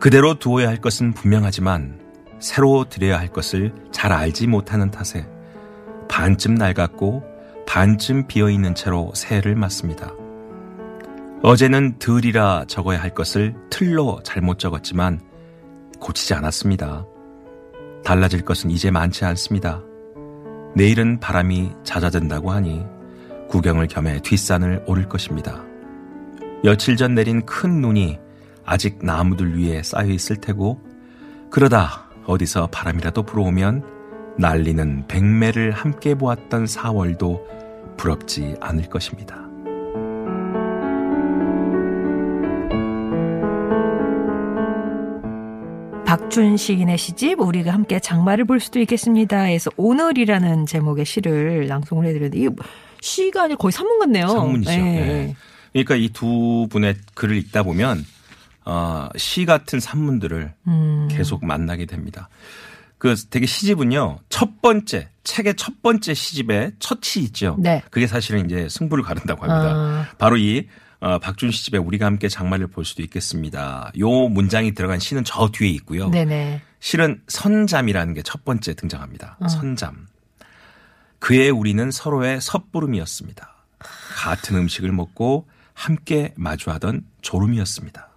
그대로 0.00 0.34
두어야 0.38 0.68
할 0.68 0.76
것은 0.78 1.12
분명하지만 1.14 2.00
새로 2.38 2.84
드려야 2.88 3.18
할 3.18 3.28
것을 3.28 3.72
잘 3.92 4.12
알지 4.12 4.46
못하는 4.48 4.90
탓에 4.90 5.26
반쯤 6.08 6.54
낡았고 6.54 7.35
반쯤 7.66 8.26
비어 8.26 8.48
있는 8.48 8.74
채로 8.74 9.12
새해를 9.14 9.54
맞습니다. 9.54 10.12
어제는 11.42 11.98
들이라 11.98 12.64
적어야 12.66 13.00
할 13.00 13.12
것을 13.14 13.54
틀로 13.70 14.20
잘못 14.22 14.58
적었지만 14.58 15.20
고치지 16.00 16.34
않았습니다. 16.34 17.04
달라질 18.04 18.42
것은 18.42 18.70
이제 18.70 18.90
많지 18.90 19.24
않습니다. 19.24 19.82
내일은 20.74 21.20
바람이 21.20 21.72
잦아든다고 21.84 22.50
하니 22.50 22.84
구경을 23.48 23.88
겸해 23.88 24.20
뒷산을 24.22 24.84
오를 24.86 25.08
것입니다. 25.08 25.64
며칠 26.62 26.96
전 26.96 27.14
내린 27.14 27.44
큰 27.46 27.80
눈이 27.80 28.18
아직 28.64 28.98
나무들 29.02 29.58
위에 29.58 29.82
쌓여 29.82 30.06
있을 30.06 30.36
테고 30.36 30.80
그러다 31.50 32.06
어디서 32.26 32.68
바람이라도 32.68 33.22
불어오면 33.22 33.95
날리는 34.38 35.06
백매를 35.08 35.70
함께 35.72 36.14
보았던 36.14 36.64
4월도 36.66 37.40
부럽지 37.96 38.56
않을 38.60 38.88
것입니다. 38.88 39.46
박준 46.06 46.56
시인의 46.56 46.98
시집 46.98 47.40
우리가 47.40 47.72
함께 47.72 47.98
장마를 47.98 48.44
볼 48.44 48.60
수도 48.60 48.78
있겠습니다. 48.80 49.40
해서 49.40 49.70
오늘이라는 49.76 50.66
제목의 50.66 51.04
시를 51.04 51.66
낭송을 51.66 52.06
해드렸는데 52.06 52.38
이게 52.38 52.50
시가 53.00 53.42
아니라 53.42 53.56
거의 53.56 53.72
산문 53.72 53.98
같네요. 53.98 54.28
산문이죠. 54.28 54.70
예. 54.70 54.76
예. 54.76 55.36
그러니까 55.72 55.96
이 55.96 56.08
두 56.08 56.68
분의 56.70 56.96
글을 57.14 57.36
읽다 57.36 57.64
보면 57.64 58.04
어, 58.64 59.08
시 59.16 59.44
같은 59.44 59.80
산문들을 59.80 60.52
음. 60.68 61.08
계속 61.10 61.44
만나게 61.44 61.86
됩니다. 61.86 62.28
그 62.98 63.14
되게 63.30 63.46
시집은요 63.46 64.18
첫 64.28 64.62
번째 64.62 65.10
책의 65.24 65.54
첫 65.56 65.82
번째 65.82 66.14
시집의 66.14 66.72
첫 66.78 67.02
시 67.02 67.20
있죠. 67.20 67.56
네. 67.58 67.82
그게 67.90 68.06
사실은 68.06 68.46
이제 68.46 68.68
승부를 68.68 69.04
가른다고 69.04 69.42
합니다. 69.44 69.72
아. 69.74 70.06
바로 70.18 70.36
이 70.36 70.66
어, 71.00 71.18
박준 71.18 71.50
시 71.50 71.64
집에 71.66 71.76
우리가 71.78 72.06
함께 72.06 72.28
장마를 72.28 72.68
볼 72.68 72.84
수도 72.86 73.02
있겠습니다. 73.02 73.92
요 73.98 74.08
문장이 74.28 74.72
들어간 74.72 74.98
시는 74.98 75.24
저 75.24 75.50
뒤에 75.52 75.68
있고요. 75.70 76.08
네네. 76.08 76.62
실은 76.80 77.20
선잠이라는 77.28 78.14
게 78.14 78.22
첫 78.22 78.44
번째 78.44 78.74
등장합니다. 78.74 79.36
선잠. 79.50 80.06
그의 81.18 81.50
우리는 81.50 81.90
서로의 81.90 82.40
섣부름이었습니다. 82.40 83.54
같은 84.16 84.56
음식을 84.56 84.90
먹고 84.92 85.48
함께 85.74 86.32
마주하던 86.36 87.04
졸음이었습니다. 87.22 88.08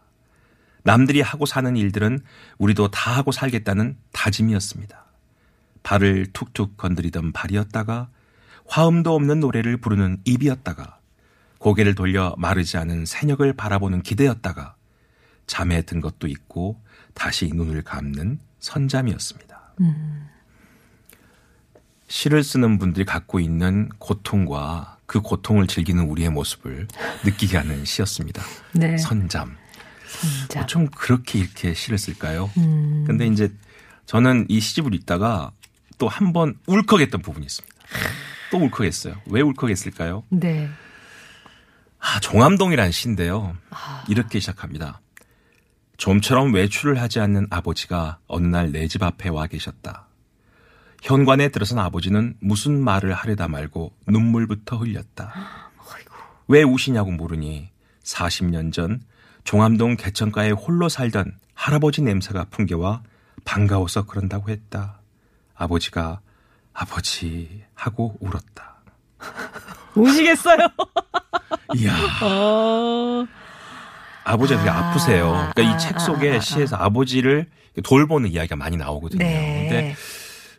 남들이 0.89 1.21
하고 1.21 1.45
사는 1.45 1.77
일들은 1.77 2.19
우리도 2.57 2.89
다 2.89 3.15
하고 3.15 3.31
살겠다는 3.31 3.95
다짐이었습니다. 4.11 5.05
발을 5.83 6.27
툭툭 6.33 6.77
건드리던 6.77 7.31
발이었다가 7.31 8.09
화음도 8.65 9.13
없는 9.13 9.39
노래를 9.39 9.77
부르는 9.77 10.17
입이었다가 10.25 10.97
고개를 11.59 11.93
돌려 11.93 12.33
마르지 12.39 12.77
않은 12.77 13.05
새녁을 13.05 13.53
바라보는 13.53 14.01
기대였다가 14.01 14.75
잠에 15.45 15.83
든 15.83 16.01
것도 16.01 16.27
있고 16.27 16.81
다시 17.13 17.51
눈을 17.53 17.83
감는 17.83 18.39
선잠이었습니다. 18.57 19.75
시를 22.07 22.43
쓰는 22.43 22.79
분들이 22.79 23.05
갖고 23.05 23.39
있는 23.39 23.89
고통과 23.99 24.97
그 25.05 25.21
고통을 25.21 25.67
즐기는 25.67 26.03
우리의 26.03 26.31
모습을 26.31 26.87
느끼게 27.25 27.57
하는 27.57 27.85
시였습니다. 27.85 28.41
네. 28.73 28.97
선잠. 28.97 29.55
진짜. 30.21 30.65
좀 30.65 30.87
그렇게 30.87 31.39
이렇게 31.39 31.73
시를 31.73 31.97
쓸까요? 31.97 32.49
음. 32.57 33.03
근데 33.07 33.27
이제 33.27 33.51
저는 34.05 34.45
이 34.49 34.59
시집을 34.59 34.93
읽다가 34.95 35.51
또 35.97 36.07
한 36.07 36.33
번 36.33 36.55
울컥했던 36.67 37.21
부분이 37.21 37.45
있습니다. 37.45 37.75
또 38.51 38.57
울컥했어요. 38.57 39.15
왜 39.27 39.41
울컥했을까요? 39.41 40.23
네. 40.29 40.69
아, 41.99 42.19
종암동이라는 42.21 42.91
시인데요. 42.91 43.55
이렇게 44.07 44.39
시작합니다. 44.39 45.01
좀처럼 45.97 46.53
외출을 46.53 47.01
하지 47.01 47.19
않는 47.19 47.47
아버지가 47.49 48.19
어느 48.27 48.47
날 48.47 48.71
내 48.71 48.87
집 48.87 49.03
앞에 49.03 49.29
와 49.29 49.47
계셨다. 49.47 50.07
현관에 51.03 51.49
들어선 51.49 51.77
아버지는 51.79 52.35
무슨 52.39 52.81
말을 52.81 53.13
하려다 53.13 53.47
말고 53.49 53.93
눈물부터 54.07 54.77
흘렸다. 54.77 55.33
왜 56.47 56.63
우시냐고 56.63 57.11
물으니 57.11 57.69
40년 58.03 58.71
전 58.73 59.01
종암동 59.43 59.97
개천가에 59.97 60.51
홀로 60.51 60.89
살던 60.89 61.37
할아버지 61.53 62.01
냄새가 62.01 62.45
풍겨와 62.51 63.03
반가워서 63.45 64.05
그런다고 64.05 64.49
했다. 64.49 64.99
아버지가 65.55 66.19
아버지 66.73 67.63
하고 67.73 68.15
울었다. 68.19 68.81
우시겠어요? 69.95 70.59
이야. 71.75 71.95
어. 72.23 73.25
아버지가 74.23 74.59
되게 74.59 74.69
아, 74.69 74.89
아프세요. 74.89 75.51
그러니까 75.53 75.61
아, 75.61 75.75
이책 75.75 75.95
아, 75.95 75.99
속에 75.99 76.33
아, 76.33 76.37
아. 76.37 76.39
시에서 76.39 76.75
아버지를 76.77 77.49
돌보는 77.83 78.31
이야기가 78.31 78.55
많이 78.55 78.77
나오거든요. 78.77 79.23
네. 79.23 79.67
근데 79.69 79.95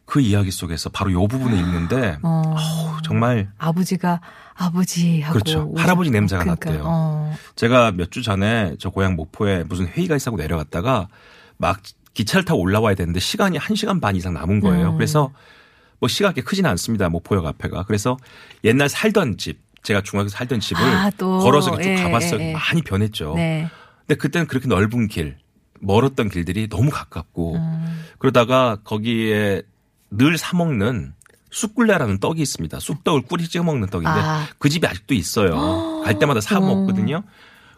그 0.04 0.20
이야기 0.20 0.50
속에서 0.50 0.90
바로 0.90 1.12
요 1.12 1.26
부분을 1.28 1.56
읽는데 1.56 2.18
어. 2.22 2.89
정말 3.10 3.50
아버지가 3.58 4.20
아버지 4.54 5.20
하고 5.20 5.38
그렇죠. 5.40 5.72
할아버지 5.76 6.10
냄새가 6.10 6.42
그러니까, 6.44 6.70
났대요. 6.70 6.84
어. 6.86 7.34
제가 7.56 7.92
몇 7.92 8.10
주 8.10 8.22
전에 8.22 8.76
저 8.78 8.90
고향 8.90 9.14
목포에 9.16 9.64
무슨 9.64 9.86
회의가 9.86 10.16
있다고 10.16 10.36
내려갔다가 10.36 11.08
막 11.56 11.80
기차를 12.14 12.44
타고 12.44 12.60
올라와야 12.60 12.94
되는데 12.94 13.20
시간이 13.20 13.58
1시간 13.58 14.00
반 14.00 14.16
이상 14.16 14.34
남은 14.34 14.60
거예요. 14.60 14.90
음. 14.90 14.96
그래서 14.96 15.32
뭐 16.00 16.08
시가 16.08 16.28
그렇게 16.32 16.42
크지는 16.42 16.68
않습니다. 16.70 17.08
목포역 17.08 17.44
앞에가. 17.46 17.84
그래서 17.84 18.16
옛날 18.64 18.88
살던 18.88 19.36
집, 19.38 19.60
제가 19.82 20.00
중학교 20.02 20.28
살던 20.28 20.60
집을 20.60 20.82
아, 20.82 21.10
또. 21.18 21.38
걸어서 21.38 21.78
쭉 21.80 21.88
예, 21.88 21.94
가봤어요. 22.02 22.40
예, 22.40 22.48
예. 22.48 22.52
많이 22.52 22.82
변했죠. 22.82 23.34
네. 23.36 23.68
근데 24.06 24.14
그때는 24.18 24.46
그렇게 24.46 24.66
넓은 24.68 25.08
길, 25.08 25.36
멀었던 25.80 26.28
길들이 26.30 26.68
너무 26.68 26.90
가깝고 26.90 27.56
음. 27.56 28.04
그러다가 28.18 28.78
거기에 28.84 29.62
늘 30.10 30.36
사 30.36 30.56
먹는 30.56 31.14
쑥굴레라는 31.50 32.18
떡이 32.20 32.40
있습니다. 32.42 32.78
쑥떡을 32.80 33.22
꿀이 33.22 33.48
찍어 33.48 33.64
먹는 33.64 33.88
떡인데 33.88 34.10
아. 34.20 34.46
그 34.58 34.68
집이 34.68 34.86
아직도 34.86 35.14
있어요. 35.14 36.02
갈 36.04 36.18
때마다 36.18 36.40
사 36.40 36.60
먹거든요. 36.60 37.22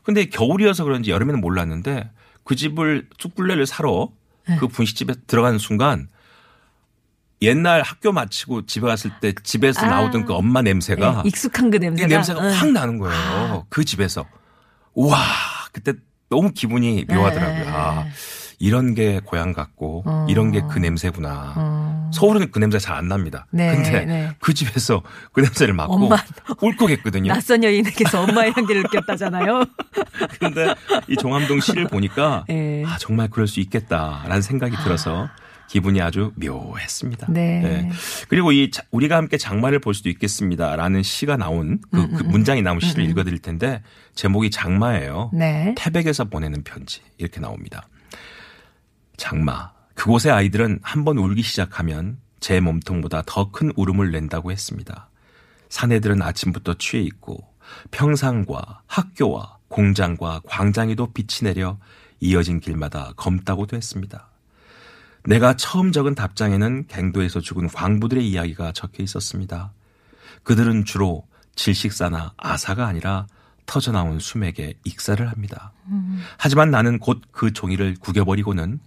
근데 0.03 0.27
겨울이어서 0.27 0.85
그런지 0.85 1.11
여름에는 1.11 1.41
몰랐는데 1.41 2.11
그 2.45 2.57
집을 2.57 3.09
쑥굴레를 3.19 3.67
사러 3.67 4.09
네. 4.49 4.57
그 4.57 4.67
분식집에 4.69 5.15
들어가는 5.27 5.59
순간 5.59 6.09
옛날 7.41 7.83
학교 7.83 8.13
마치고 8.13 8.67
집에 8.67 8.87
갔을 8.87 9.11
때 9.21 9.33
집에서 9.43 9.87
아. 9.87 9.91
나오던 9.91 10.27
그 10.27 10.35
엄마 10.35 10.63
냄새가 10.63 11.23
네, 11.23 11.29
익숙한 11.29 11.71
그이 11.71 11.81
냄새가. 11.81 12.09
냄새가 12.09 12.41
응. 12.41 12.53
확 12.53 12.71
나는 12.71 12.99
거예요. 12.99 13.67
그 13.69 13.85
집에서. 13.85 14.25
우와, 14.95 15.19
그때 15.73 15.95
너무 16.29 16.53
기분이 16.53 17.05
묘하더라고요. 17.09 17.65
네. 17.65 17.71
아, 17.71 18.07
이런 18.59 18.95
게 18.95 19.21
고향 19.25 19.53
같고, 19.53 20.03
어. 20.07 20.27
이런 20.29 20.51
게 20.53 20.61
그 20.71 20.79
냄새구나. 20.79 21.55
어. 21.57 22.11
서울은 22.15 22.51
그 22.51 22.59
냄새 22.59 22.79
잘 22.79 22.97
안 22.97 23.09
납니다. 23.09 23.47
네, 23.51 23.75
근데 23.75 24.05
네. 24.05 24.31
그 24.41 24.53
집에서 24.55 25.03
그 25.33 25.41
냄새를 25.41 25.73
맡고 25.75 25.95
엄마. 25.95 26.17
울컥했거든요. 26.61 27.33
낯선 27.33 27.65
여인에게서 27.65 28.23
엄마의 28.23 28.53
향기를 28.55 28.83
느꼈다잖아요. 28.83 29.65
근데 30.39 30.75
이 31.09 31.17
종암동 31.17 31.61
시를 31.61 31.87
보니까 31.89 32.45
예. 32.51 32.85
아, 32.87 32.97
정말 32.99 33.29
그럴 33.29 33.47
수 33.49 33.61
있겠다라는 33.61 34.43
생각이 34.43 34.77
들어서 34.85 35.29
기분이 35.69 36.03
아주 36.03 36.33
묘했습니다. 36.37 37.29
네. 37.31 37.91
그리고 38.29 38.53
이 38.53 38.71
자- 38.71 38.83
우리가 38.91 39.17
함께 39.17 39.39
장마를 39.39 39.79
볼 39.79 39.95
수도 39.95 40.11
있겠습니다라는 40.11 41.03
시가 41.03 41.39
나온 41.39 41.81
그, 41.91 41.99
음, 41.99 42.15
그 42.15 42.23
문장이 42.25 42.61
나온 42.61 42.79
시를 42.79 43.05
읽어드릴 43.09 43.39
텐데 43.39 43.83
제목이 44.15 44.51
장마예요. 44.51 45.31
네. 45.33 45.75
태백에서 45.79 46.25
보내는 46.25 46.63
편지 46.63 47.01
이렇게 47.17 47.41
나옵니다. 47.41 47.89
장마. 49.17 49.73
그곳의 49.95 50.33
아이들은 50.33 50.81
한 50.83 51.05
번 51.05 51.19
울기 51.19 51.43
시작하면 51.43 52.19
제 52.41 52.61
몸통보다 52.61 53.23
더 53.27 53.51
큰 53.53 53.73
울음을 53.77 54.11
낸다고 54.11 54.51
했습니다. 54.51 55.09
사내들은 55.69 56.23
아침부터 56.23 56.75
취해 56.75 57.03
있고 57.03 57.39
평상과 57.91 58.83
학교와 58.87 59.59
공장과 59.69 60.43
광장에도 60.47 61.13
빛이 61.13 61.45
내려 61.45 61.79
이어진 62.21 62.61
길마다 62.61 63.13
검다고도 63.17 63.77
했습니다. 63.77 64.29
내가 65.25 65.55
처음 65.57 65.93
적은 65.93 66.15
답장에는 66.15 66.87
갱도에서 66.89 67.41
죽은 67.41 67.69
광부들의 67.69 68.29
이야기가 68.29 68.73
적혀 68.73 69.03
있었습니다. 69.05 69.73
그들은 70.43 70.85
주로 70.85 71.27
질식사나 71.55 72.35
아사가 72.37 72.87
아니라 72.87 73.27
터져나온 73.67 74.19
수맥에 74.19 74.75
익사를 74.85 75.27
합니다. 75.31 75.73
하지만 76.39 76.71
나는 76.71 76.99
곧 76.99 77.21
그 77.31 77.53
종이를 77.53 77.95
구겨버리고는 78.01 78.81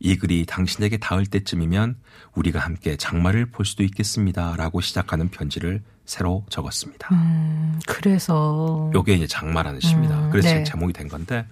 이 0.00 0.16
글이 0.16 0.46
당신에게 0.46 0.98
닿을 0.98 1.26
때쯤이면 1.26 1.96
우리가 2.34 2.60
함께 2.60 2.96
장마를 2.96 3.46
볼 3.46 3.64
수도 3.66 3.82
있겠습니다. 3.82 4.54
라고 4.56 4.80
시작하는 4.80 5.28
편지를 5.28 5.82
새로 6.04 6.44
적었습니다. 6.48 7.08
음, 7.12 7.80
그래서. 7.86 8.90
요게 8.94 9.14
이제 9.14 9.26
장마라는 9.26 9.80
시입니다. 9.80 10.26
음, 10.26 10.30
그래서 10.30 10.48
네. 10.48 10.64
제목이 10.64 10.92
된 10.92 11.08
건데 11.08 11.46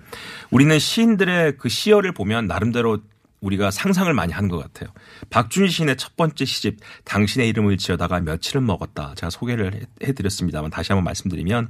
우리는 0.50 0.78
시인들의 0.78 1.58
그 1.58 1.68
시어를 1.68 2.12
보면 2.12 2.46
나름대로 2.46 3.00
우리가 3.40 3.70
상상을 3.70 4.12
많이 4.14 4.32
하는 4.32 4.48
것 4.48 4.58
같아요. 4.58 4.88
박준희 5.28 5.68
시인의 5.68 5.96
첫 5.98 6.16
번째 6.16 6.44
시집 6.46 6.78
당신의 7.04 7.48
이름을 7.50 7.76
지어다가 7.76 8.20
며칠은 8.20 8.64
먹었다. 8.64 9.12
제가 9.16 9.28
소개를 9.30 9.74
해- 9.74 9.80
해드렸습니다만 10.08 10.70
다시 10.70 10.92
한번 10.92 11.04
말씀드리면 11.04 11.68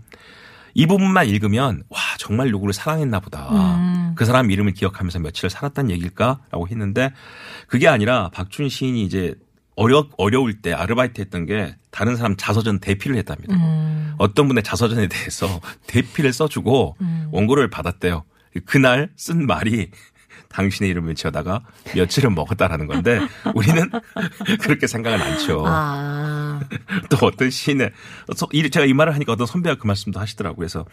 이 0.75 0.87
부분만 0.87 1.27
읽으면 1.29 1.83
와 1.89 1.99
정말 2.19 2.51
누구를 2.51 2.73
사랑했나 2.73 3.19
보다. 3.19 3.49
음. 3.51 3.96
그 4.17 4.25
사람 4.25 4.51
이름을 4.51 4.73
기억하면서 4.73 5.21
며칠을 5.21 5.51
살았다는 5.51 5.91
얘기일까라고 5.93 6.69
했는데 6.69 7.13
그게 7.69 7.87
아니라 7.89 8.31
박준희 8.31 8.69
시인이 8.69 9.05
이제 9.05 9.35
어려 9.77 10.09
어려울 10.17 10.63
때 10.63 10.73
아르바이트 10.73 11.21
했던 11.21 11.47
게 11.47 11.77
다른 11.91 12.17
사람 12.17 12.37
자서전 12.37 12.81
대피를 12.81 13.17
했답니다. 13.19 13.55
음. 13.55 14.15
어떤 14.19 14.49
분의 14.49 14.65
자서전에 14.65 15.07
대해서 15.07 15.61
대피를 15.87 16.33
써주고 16.33 16.97
음. 17.01 17.29
원고를 17.31 17.69
받았대요. 17.69 18.25
그날 18.65 19.11
쓴 19.17 19.47
말이 19.47 19.91
당신의 20.49 20.91
이름을 20.91 21.15
지어다가 21.15 21.61
며칠은 21.95 22.35
먹었다라는 22.35 22.87
건데 22.87 23.21
우리는 23.55 23.91
그렇게 24.61 24.87
생각은 24.87 25.21
않죠. 25.21 25.65
아. 25.67 26.61
또 27.11 27.27
어떤 27.27 27.51
시인의 27.51 27.91
제가 28.71 28.87
이 28.87 28.93
말을 28.93 29.15
하니까 29.15 29.33
어떤 29.33 29.47
선배가 29.47 29.77
그 29.77 29.87
말씀도 29.87 30.19
하시더라고요. 30.21 30.57
그래서 30.57 30.85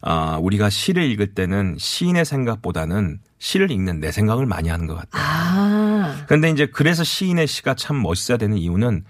아 0.00 0.38
우리가 0.40 0.70
시를 0.70 1.04
읽을 1.10 1.34
때는 1.34 1.76
시인의 1.78 2.24
생각보다는 2.24 3.20
시를 3.38 3.70
읽는 3.70 4.00
내 4.00 4.12
생각을 4.12 4.46
많이 4.46 4.68
하는 4.68 4.86
것 4.86 4.94
같아요. 4.96 5.22
아. 5.22 6.24
그런데 6.26 6.50
이제 6.50 6.66
그래서 6.66 7.04
시인의 7.04 7.46
시가 7.46 7.74
참 7.74 8.02
멋있어야 8.02 8.38
되는 8.38 8.56
이유는 8.56 9.04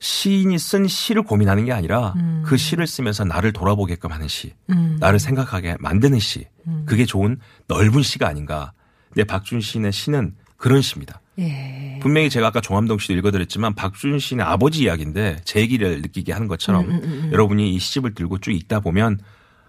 시인이 0.00 0.58
쓴 0.58 0.88
시를 0.88 1.22
고민하는 1.22 1.66
게 1.66 1.72
아니라 1.72 2.14
그 2.44 2.56
시를 2.56 2.86
쓰면서 2.86 3.24
나를 3.24 3.52
돌아보게끔 3.52 4.10
하는 4.10 4.28
시, 4.28 4.54
음. 4.70 4.96
나를 4.98 5.18
생각하게 5.18 5.76
만드는 5.78 6.18
시, 6.18 6.46
그게 6.86 7.04
좋은 7.04 7.38
넓은 7.68 8.02
시가 8.02 8.26
아닌가. 8.26 8.72
근데 9.12 9.24
박준 9.24 9.60
시인의 9.60 9.92
시는 9.92 10.34
그런 10.56 10.82
시입니다. 10.82 11.20
예. 11.38 11.98
분명히 12.02 12.28
제가 12.28 12.48
아까 12.48 12.60
종암동 12.60 12.98
씨도 12.98 13.14
읽어드렸지만 13.14 13.74
박준 13.74 14.18
시인의 14.18 14.44
아버지 14.44 14.84
이야기인데 14.84 15.38
제 15.44 15.60
얘기를 15.60 16.02
느끼게 16.02 16.32
하는 16.32 16.48
것처럼 16.48 16.90
음, 16.90 17.30
여러분이 17.32 17.74
이 17.74 17.78
시집을 17.78 18.14
들고 18.14 18.38
쭉 18.38 18.52
읽다 18.52 18.80
보면 18.80 19.18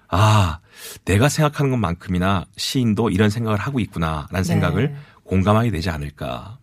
아, 0.10 0.60
내가 1.06 1.30
생각하는 1.30 1.72
것만큼이나 1.72 2.46
시인도 2.58 3.10
이런 3.10 3.30
생각을 3.30 3.58
하고 3.58 3.80
있구나라는 3.80 4.44
생각을 4.44 4.96
공감하게 5.24 5.72
되지 5.72 5.90
않을까. 5.90 6.58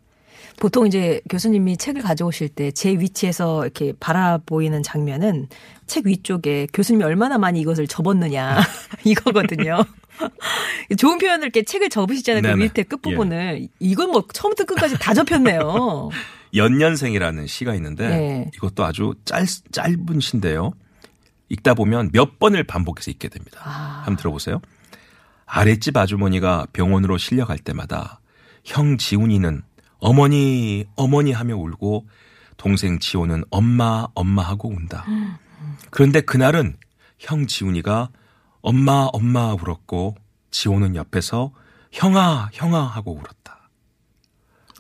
보통 0.61 0.87
이제 0.87 1.21
교수님이 1.31 1.77
책을 1.77 2.03
가져오실 2.03 2.49
때 2.51 2.71
제 2.73 2.91
위치에서 2.91 3.63
이렇게 3.63 3.93
바라보이는 3.99 4.83
장면은 4.83 5.49
책 5.87 6.07
위쪽에 6.07 6.67
교수님이 6.73 7.05
얼마나 7.05 7.39
많이 7.39 7.61
이것을 7.61 7.87
접었느냐 7.87 8.61
이거거든요. 9.05 9.85
좋은 10.97 11.19
표현을 11.19 11.45
이렇게 11.45 11.63
책을 11.63 11.89
접으시잖아요. 11.91 12.43
그 12.43 12.49
네네. 12.49 12.65
밑에 12.65 12.83
끝부분을. 12.85 13.69
이건 13.79 14.11
뭐 14.11 14.25
처음부터 14.33 14.65
끝까지 14.65 14.99
다 14.99 15.15
접혔네요. 15.15 16.11
연년생이라는 16.55 17.47
시가 17.47 17.75
있는데 17.75 18.09
네. 18.09 18.51
이것도 18.55 18.85
아주 18.85 19.15
짧, 19.25 19.47
짧은 19.73 20.21
시인데요. 20.21 20.73
읽다 21.51 21.75
보면 21.75 22.11
몇 22.13 22.39
번을 22.39 22.65
반복해서 22.65 23.11
읽게 23.11 23.29
됩니다. 23.29 23.61
아. 23.65 24.03
한번 24.05 24.17
들어보세요. 24.17 24.61
아랫집 25.47 25.97
아주머니가 25.97 26.67
병원으로 26.73 27.17
실려갈 27.17 27.59
때마다 27.59 28.21
형 28.65 28.99
지훈이는 28.99 29.63
어머니 29.99 30.85
어머니 30.95 31.33
하며 31.33 31.57
울고 31.57 32.07
동생 32.59 32.99
지호는 32.99 33.45
엄마 33.51 34.07
엄마 34.15 34.43
하고 34.43 34.69
운다. 34.69 35.07
그런데 35.91 36.21
그날은 36.21 36.77
형 37.19 37.47
지훈이가 37.47 38.11
엄마 38.61 39.09
엄마 39.13 39.53
울었고 39.55 40.17
지호는 40.51 40.97
옆에서 40.97 41.53
형아 41.93 42.51
형아 42.53 42.81
하고 42.87 43.13
울었다. 43.13 43.71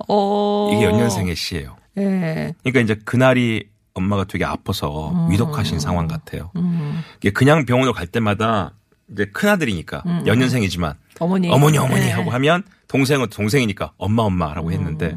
어. 0.08 0.70
이게 0.72 0.84
연년생의 0.84 1.34
시예요. 1.36 1.76
예. 1.96 2.54
그러니까 2.62 2.80
이제 2.80 2.94
그날이 3.04 3.68
엄마가 3.94 4.24
되게 4.24 4.44
아파서 4.44 5.10
음. 5.10 5.30
위독하신 5.30 5.80
상황 5.80 6.06
같아요. 6.06 6.52
이게 7.18 7.30
그냥 7.30 7.66
병원을 7.66 7.92
갈 7.92 8.06
때마다 8.06 8.72
이제 9.10 9.24
큰 9.26 9.48
아들이니까 9.48 10.04
연년생이지만 10.26 10.92
음, 10.92 10.96
어머니. 11.20 11.50
어머니 11.50 11.78
어머니 11.78 12.02
예. 12.02 12.10
하고 12.10 12.30
하면 12.30 12.62
동생은 12.88 13.28
동생이니까 13.30 13.92
엄마 13.96 14.22
엄마라고 14.22 14.70
했는데 14.70 15.16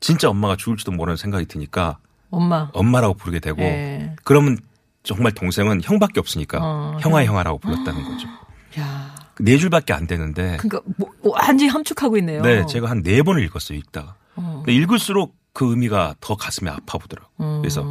진짜 0.00 0.30
엄마가 0.30 0.56
죽을지도 0.56 0.92
모르는 0.92 1.16
생각이 1.16 1.46
드니까 1.46 1.98
엄마. 2.30 2.70
엄마라고 2.72 3.14
부르게 3.14 3.40
되고 3.40 3.60
예. 3.60 4.16
그러면 4.24 4.56
정말 5.02 5.32
동생은 5.32 5.82
형밖에 5.82 6.20
없으니까 6.20 6.58
어, 6.62 6.98
형아 7.00 7.24
형아라고 7.24 7.58
불렀다는 7.58 8.02
거죠. 8.04 8.28
야. 8.80 9.14
네 9.40 9.56
줄밖에 9.58 9.92
안 9.92 10.06
되는데 10.06 10.58
그러니까 10.60 10.80
뭐, 10.96 11.10
완전히 11.22 11.68
함축하고 11.70 12.16
있네요. 12.18 12.42
네, 12.42 12.64
제가 12.66 12.88
한 12.90 13.02
네 13.02 13.22
번을 13.22 13.42
읽었어요, 13.44 13.78
읽다가. 13.78 14.14
어. 14.36 14.62
근데 14.64 14.74
읽을수록 14.78 15.34
그 15.52 15.70
의미가 15.70 16.14
더 16.20 16.36
가슴에 16.36 16.70
아파 16.70 16.96
보더라고. 16.98 17.28
음. 17.40 17.60
그래서, 17.60 17.82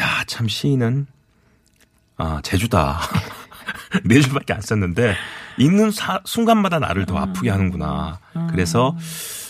야, 0.00 0.24
참 0.26 0.48
시인은, 0.48 1.06
아, 2.16 2.40
제주다. 2.42 2.98
네 4.04 4.20
줄밖에 4.20 4.52
안 4.54 4.60
썼는데, 4.60 5.14
읽는 5.58 5.90
사- 5.92 6.20
순간마다 6.24 6.78
나를 6.80 7.06
더 7.06 7.16
아프게 7.18 7.50
하는구나. 7.50 8.18
그래서 8.50 8.96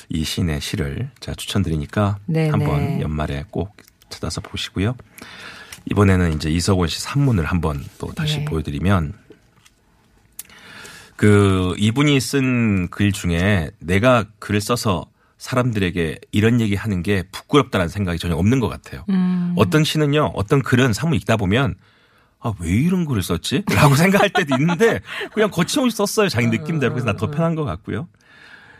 이 0.09 0.23
시인의 0.25 0.61
시를 0.61 1.11
제가 1.21 1.35
추천드리니까 1.37 2.19
네, 2.27 2.49
한번 2.51 2.79
네. 2.99 3.01
연말에 3.01 3.45
꼭 3.51 3.75
찾아서 4.11 4.41
보시고요. 4.41 4.95
이번에는 5.91 6.33
이제 6.35 6.51
이석원 6.51 6.89
씨 6.89 7.01
산문을 7.01 7.45
한번 7.45 7.85
또 7.99 8.13
다시 8.13 8.39
네. 8.39 8.45
보여드리면, 8.45 9.13
그 11.17 11.75
이분이 11.79 12.21
쓴 12.21 12.89
글 12.91 13.13
중에 13.13 13.71
내가 13.79 14.25
글을 14.39 14.61
써서 14.61 15.07
사람들에게 15.39 16.19
이런 16.33 16.61
얘기 16.61 16.75
하는 16.75 17.03
게 17.03 17.23
부끄럽다는 17.33 17.89
생각이 17.89 18.19
전혀 18.19 18.35
없는 18.37 18.61
것 18.61 18.69
같아요. 18.69 19.05
음. 19.11 19.55
어떤 19.57 19.85
시는요, 19.85 20.33
어떤 20.35 20.63
글은 20.63 20.93
산문 20.93 21.17
읽다 21.19 21.37
보면 21.37 21.75
아, 22.41 22.53
왜 22.61 22.71
이런 22.71 23.07
글을 23.07 23.23
썼지? 23.23 23.65
라고 23.71 23.95
생각할 23.97 24.31
때도 24.31 24.57
있는데 24.61 25.01
그냥 25.33 25.51
거침없이 25.51 25.97
썼어요. 25.97 26.29
자기 26.29 26.49
느낌대로. 26.49 26.93
그래서 26.93 27.07
나 27.07 27.17
더 27.17 27.31
편한 27.31 27.55
것 27.55 27.65
같고요. 27.65 28.09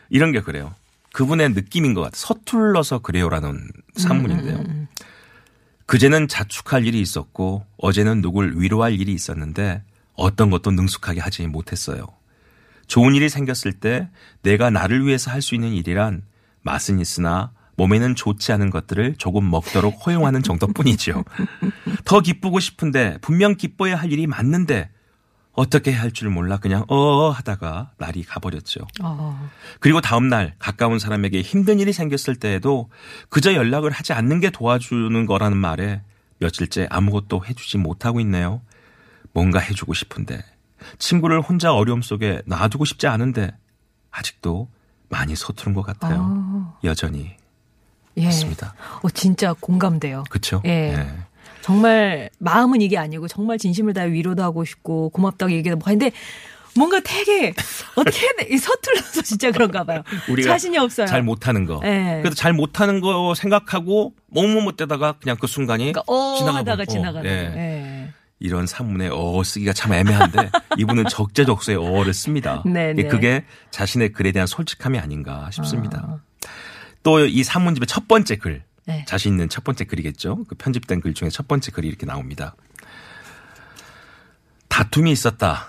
이런 0.09 0.31
게 0.31 0.41
그래요. 0.41 0.73
그분의 1.13 1.49
느낌인 1.49 1.93
것 1.95 2.01
같아요. 2.01 2.15
서툴러서 2.19 2.99
그래요라는 2.99 3.67
산문인데요. 3.95 4.63
그제는 5.87 6.27
자축할 6.27 6.85
일이 6.85 7.01
있었고 7.01 7.65
어제는 7.77 8.21
누굴 8.21 8.53
위로할 8.57 8.93
일이 8.99 9.13
있었는데 9.13 9.83
어떤 10.13 10.49
것도 10.49 10.71
능숙하게 10.71 11.21
하지 11.21 11.47
못했어요. 11.47 12.05
좋은 12.87 13.15
일이 13.15 13.29
생겼을 13.29 13.73
때 13.73 14.09
내가 14.41 14.69
나를 14.69 15.05
위해서 15.05 15.31
할 15.31 15.41
수 15.41 15.55
있는 15.55 15.73
일이란 15.73 16.23
맛은 16.61 16.99
있으나 16.99 17.51
몸에는 17.77 18.15
좋지 18.15 18.51
않은 18.51 18.69
것들을 18.69 19.15
조금 19.17 19.49
먹도록 19.49 20.05
허용하는 20.05 20.43
정도뿐이지요. 20.43 21.23
더 22.05 22.19
기쁘고 22.19 22.59
싶은데 22.59 23.17
분명 23.21 23.55
기뻐야 23.55 23.95
할 23.95 24.11
일이 24.11 24.27
맞는데 24.27 24.89
어떻게 25.57 25.91
할 25.91 26.11
줄 26.11 26.29
몰라 26.29 26.57
그냥 26.57 26.85
어어 26.87 27.31
하다가 27.31 27.91
날이 27.97 28.23
가버렸죠. 28.23 28.81
어. 29.01 29.49
그리고 29.79 30.01
다음 30.01 30.29
날 30.29 30.53
가까운 30.59 30.99
사람에게 30.99 31.41
힘든 31.41 31.79
일이 31.79 31.91
생겼을 31.91 32.35
때에도 32.35 32.89
그저 33.29 33.53
연락을 33.53 33.91
하지 33.91 34.13
않는 34.13 34.39
게 34.39 34.51
도와주는 34.51 35.25
거라는 35.25 35.57
말에 35.57 36.01
며칠째 36.37 36.87
아무것도 36.91 37.43
해주지 37.45 37.79
못하고 37.79 38.19
있네요. 38.21 38.61
뭔가 39.33 39.59
해주고 39.59 39.95
싶은데 39.95 40.43
친구를 40.99 41.41
혼자 41.41 41.73
어려움 41.73 42.03
속에 42.03 42.43
놔두고 42.45 42.85
싶지 42.85 43.07
않은데 43.07 43.51
아직도 44.11 44.69
많이 45.09 45.35
서투른 45.35 45.73
것 45.73 45.81
같아요. 45.81 46.73
여전히 46.83 47.35
예. 48.17 48.25
맞습니다. 48.25 48.75
어, 49.01 49.09
진짜 49.09 49.53
공감돼요. 49.53 50.23
그렇죠? 50.29 50.61
예. 50.65 51.07
정말 51.61 52.29
마음은 52.39 52.81
이게 52.81 52.97
아니고 52.97 53.27
정말 53.27 53.57
진심을 53.57 53.93
다해 53.93 54.11
위로도 54.11 54.43
하고 54.43 54.65
싶고 54.65 55.09
고맙다고 55.09 55.51
얘기도 55.51 55.75
뭐 55.75 55.85
하는데 55.85 56.11
뭔가 56.77 56.99
되게 56.99 57.53
어떻게 57.95 58.27
해야 58.27 58.57
서툴러서 58.59 59.21
진짜 59.23 59.51
그런가 59.51 59.83
봐요. 59.83 60.03
우리가 60.29 60.51
자신이 60.51 60.77
없어요. 60.77 61.07
잘 61.07 61.23
못하는 61.23 61.65
거. 61.65 61.81
예. 61.83 62.19
그래도 62.21 62.35
잘 62.35 62.53
못하는 62.53 63.01
거 63.01 63.33
생각하고 63.35 64.13
못못못되다가 64.27 65.13
그냥 65.13 65.37
그 65.39 65.47
순간이 65.47 65.91
그러니까 65.91 66.03
어 66.07 66.35
지나가 66.37 66.59
하다가 66.59 66.77
버려. 66.77 66.85
지나가는. 66.85 67.29
어, 67.29 67.33
예. 67.33 67.53
예. 67.55 68.13
이런 68.39 68.67
산문에 68.67 69.07
어어 69.07 69.43
쓰기가 69.43 69.73
참 69.73 69.93
애매한데 69.93 70.51
이분은 70.77 71.05
적재적소에 71.09 71.75
어어를 71.75 72.13
씁니다. 72.13 72.61
네, 72.65 72.93
네. 72.93 73.07
그게 73.07 73.43
자신의 73.71 74.11
글에 74.11 74.31
대한 74.31 74.45
솔직함이 74.45 74.99
아닌가 74.99 75.49
싶습니다. 75.51 76.21
또이 77.01 77.43
산문집의 77.43 77.87
첫 77.87 78.07
번째 78.07 78.35
글, 78.35 78.63
네. 78.87 79.03
자신 79.05 79.33
있는 79.33 79.49
첫 79.49 79.63
번째 79.63 79.83
글이겠죠. 79.83 80.45
그 80.45 80.55
편집된 80.55 81.01
글 81.01 81.13
중에 81.13 81.29
첫 81.29 81.47
번째 81.47 81.71
글이 81.71 81.87
이렇게 81.87 82.05
나옵니다. 82.05 82.55
다툼이 84.69 85.11
있었다. 85.11 85.67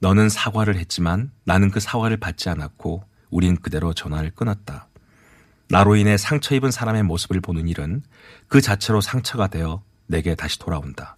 너는 0.00 0.28
사과를 0.28 0.76
했지만 0.76 1.30
나는 1.44 1.70
그 1.70 1.80
사과를 1.80 2.18
받지 2.18 2.50
않았고 2.50 3.04
우린 3.30 3.56
그대로 3.56 3.94
전화를 3.94 4.32
끊었다. 4.32 4.88
나로 5.68 5.96
인해 5.96 6.18
상처 6.18 6.54
입은 6.54 6.70
사람의 6.70 7.04
모습을 7.04 7.40
보는 7.40 7.68
일은 7.68 8.02
그 8.48 8.60
자체로 8.60 9.00
상처가 9.00 9.46
되어 9.46 9.82
내게 10.06 10.34
다시 10.34 10.58
돌아온다. 10.58 11.16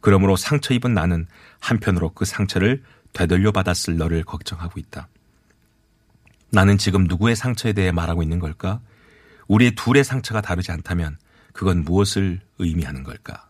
그러므로 0.00 0.34
상처 0.34 0.74
입은 0.74 0.92
나는 0.92 1.28
한편으로 1.60 2.10
그 2.10 2.24
상처를 2.24 2.82
되돌려 3.12 3.52
받았을 3.52 3.96
너를 3.96 4.24
걱정하고 4.24 4.80
있다. 4.80 5.06
나는 6.50 6.78
지금 6.78 7.04
누구의 7.04 7.36
상처에 7.36 7.72
대해 7.72 7.92
말하고 7.92 8.24
있는 8.24 8.40
걸까? 8.40 8.80
우리의 9.48 9.74
둘의 9.74 10.04
상처가 10.04 10.40
다르지 10.40 10.72
않다면 10.72 11.16
그건 11.52 11.84
무엇을 11.84 12.40
의미하는 12.58 13.02
걸까? 13.04 13.48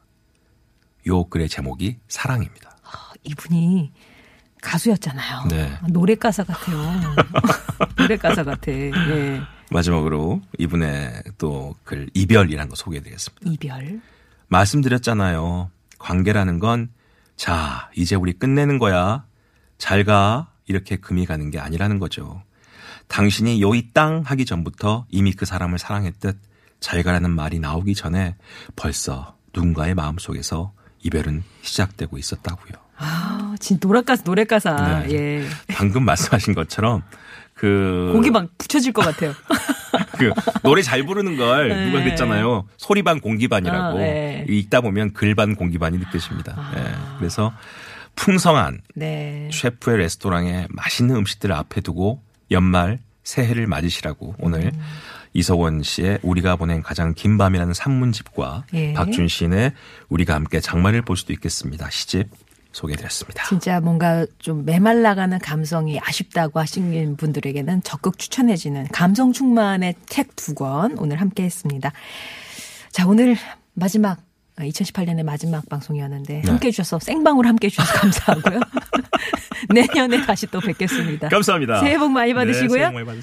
요 1.07 1.25
글의 1.25 1.49
제목이 1.49 1.99
사랑입니다. 2.09 2.77
이분이 3.25 3.93
가수였잖아요. 4.63 5.45
네. 5.51 5.79
노래 5.91 6.15
가사 6.15 6.43
같아요. 6.45 6.79
노래 7.97 8.17
가사 8.17 8.43
같아. 8.45 8.71
예. 8.73 9.41
마지막으로 9.71 10.41
이분의 10.59 11.23
또 11.39 11.75
글 11.85 12.09
이별이라는 12.15 12.69
거 12.69 12.77
소개해드리겠습니다. 12.77 13.51
이별. 13.51 14.01
말씀드렸잖아요. 14.49 15.71
관계라는 15.99 16.59
건, 16.59 16.91
자, 17.37 17.91
이제 17.97 18.15
우리 18.15 18.33
끝내는 18.33 18.79
거야. 18.79 19.25
잘 19.79 20.05
가. 20.05 20.51
이렇게 20.67 20.97
금이 20.97 21.27
가는 21.27 21.51
게 21.51 21.59
아니라는 21.59 21.99
거죠. 21.99 22.43
당신이 23.09 23.61
요이 23.63 23.91
땅 23.93 24.23
하기 24.25 24.45
전부터 24.45 25.07
이미 25.11 25.33
그 25.33 25.45
사람을 25.47 25.79
사랑했듯 25.79 26.39
잘 26.81 27.03
가라는 27.03 27.31
말이 27.31 27.59
나오기 27.59 27.95
전에 27.95 28.37
벌써 28.77 29.37
누군가의 29.55 29.95
마음 29.95 30.19
속에서 30.19 30.73
이별은 31.03 31.43
시작되고 31.63 32.19
있었다고요. 32.19 32.73
아, 32.97 33.55
진 33.61 33.79
노래 33.79 34.03
가사 34.03 34.23
노래 34.25 34.45
가사. 34.45 35.05
네. 35.07 35.13
예. 35.13 35.49
방금 35.75 36.05
말씀하신 36.05 36.55
것처럼 36.55 37.03
그 37.55 38.11
곡이 38.15 38.31
막 38.31 38.49
붙여질 38.59 38.93
것 38.93 39.03
같아요. 39.05 39.33
그 40.19 40.33
노래 40.63 40.83
잘 40.83 41.05
부르는 41.05 41.37
걸 41.37 41.69
네. 41.69 41.87
누가 41.87 42.03
그랬잖아요. 42.03 42.67
소리 42.77 43.03
반 43.03 43.21
공기 43.21 43.49
반이라고 43.49 43.99
아, 43.99 44.01
네. 44.01 44.45
읽다 44.49 44.81
보면 44.81 45.13
글 45.13 45.35
반 45.35 45.55
공기 45.55 45.79
반이 45.79 45.99
느껴집니다. 45.99 46.57
예. 46.77 47.19
그래서 47.19 47.53
풍성한 48.17 48.81
네. 48.95 49.49
셰프의 49.53 49.99
레스토랑에 49.99 50.67
맛있는 50.71 51.17
음식들을 51.17 51.55
앞에 51.55 51.81
두고 51.81 52.23
연말 52.55 52.99
새해를 53.25 53.67
맞으시라고 53.67 54.35
오늘 54.39 54.67
음. 54.73 54.81
이석원 55.35 55.83
씨의 55.83 56.21
우리가 56.23 56.57
보낸 56.57 56.83
가장 56.83 57.13
긴 57.15 57.37
밤이라는 57.37 57.75
산문집과 57.75 58.65
예. 58.75 58.93
박준 58.95 59.29
시인의 59.29 59.73
우리가 60.09 60.35
함께 60.35 60.61
장마를 60.61 61.03
볼 61.03 61.17
수도 61.17 61.33
있겠습니다. 61.33 61.91
시집 61.91 62.29
소개해드렸습니다. 62.73 63.45
진짜 63.49 63.81
뭔가 63.81 64.27
좀 64.39 64.65
메말라가는 64.65 65.39
감성이 65.41 65.99
아쉽다고 66.01 66.59
하신 66.61 67.17
분들에게는 67.17 67.83
적극 67.83 68.19
추천해지는 68.19 68.89
감성 68.89 69.33
충만의 69.33 69.95
책 70.07 70.35
두 70.37 70.55
권 70.55 70.97
오늘 70.99 71.21
함께 71.21 71.45
했습니다. 71.45 71.93
자, 72.91 73.07
오늘 73.07 73.37
마지막 73.75 74.21
2018년의 74.59 75.25
마지막 75.25 75.69
방송이었는데 75.69 76.43
네. 76.43 76.49
함께 76.49 76.69
해주셔서 76.69 77.01
생방으로 77.01 77.49
함께 77.49 77.67
해주셔서 77.67 77.93
감사하고요. 77.93 78.61
내년에 79.71 80.25
다시 80.25 80.47
또 80.47 80.61
뵙겠습니다. 80.61 81.29
감사합니다. 81.29 81.81
새해 81.81 81.99
복 81.99 82.11
많이 82.11 82.33
네, 82.33 82.35
받으시고요. 82.35 82.87
복 82.87 82.95
많이 82.95 83.07
받으세요. 83.07 83.23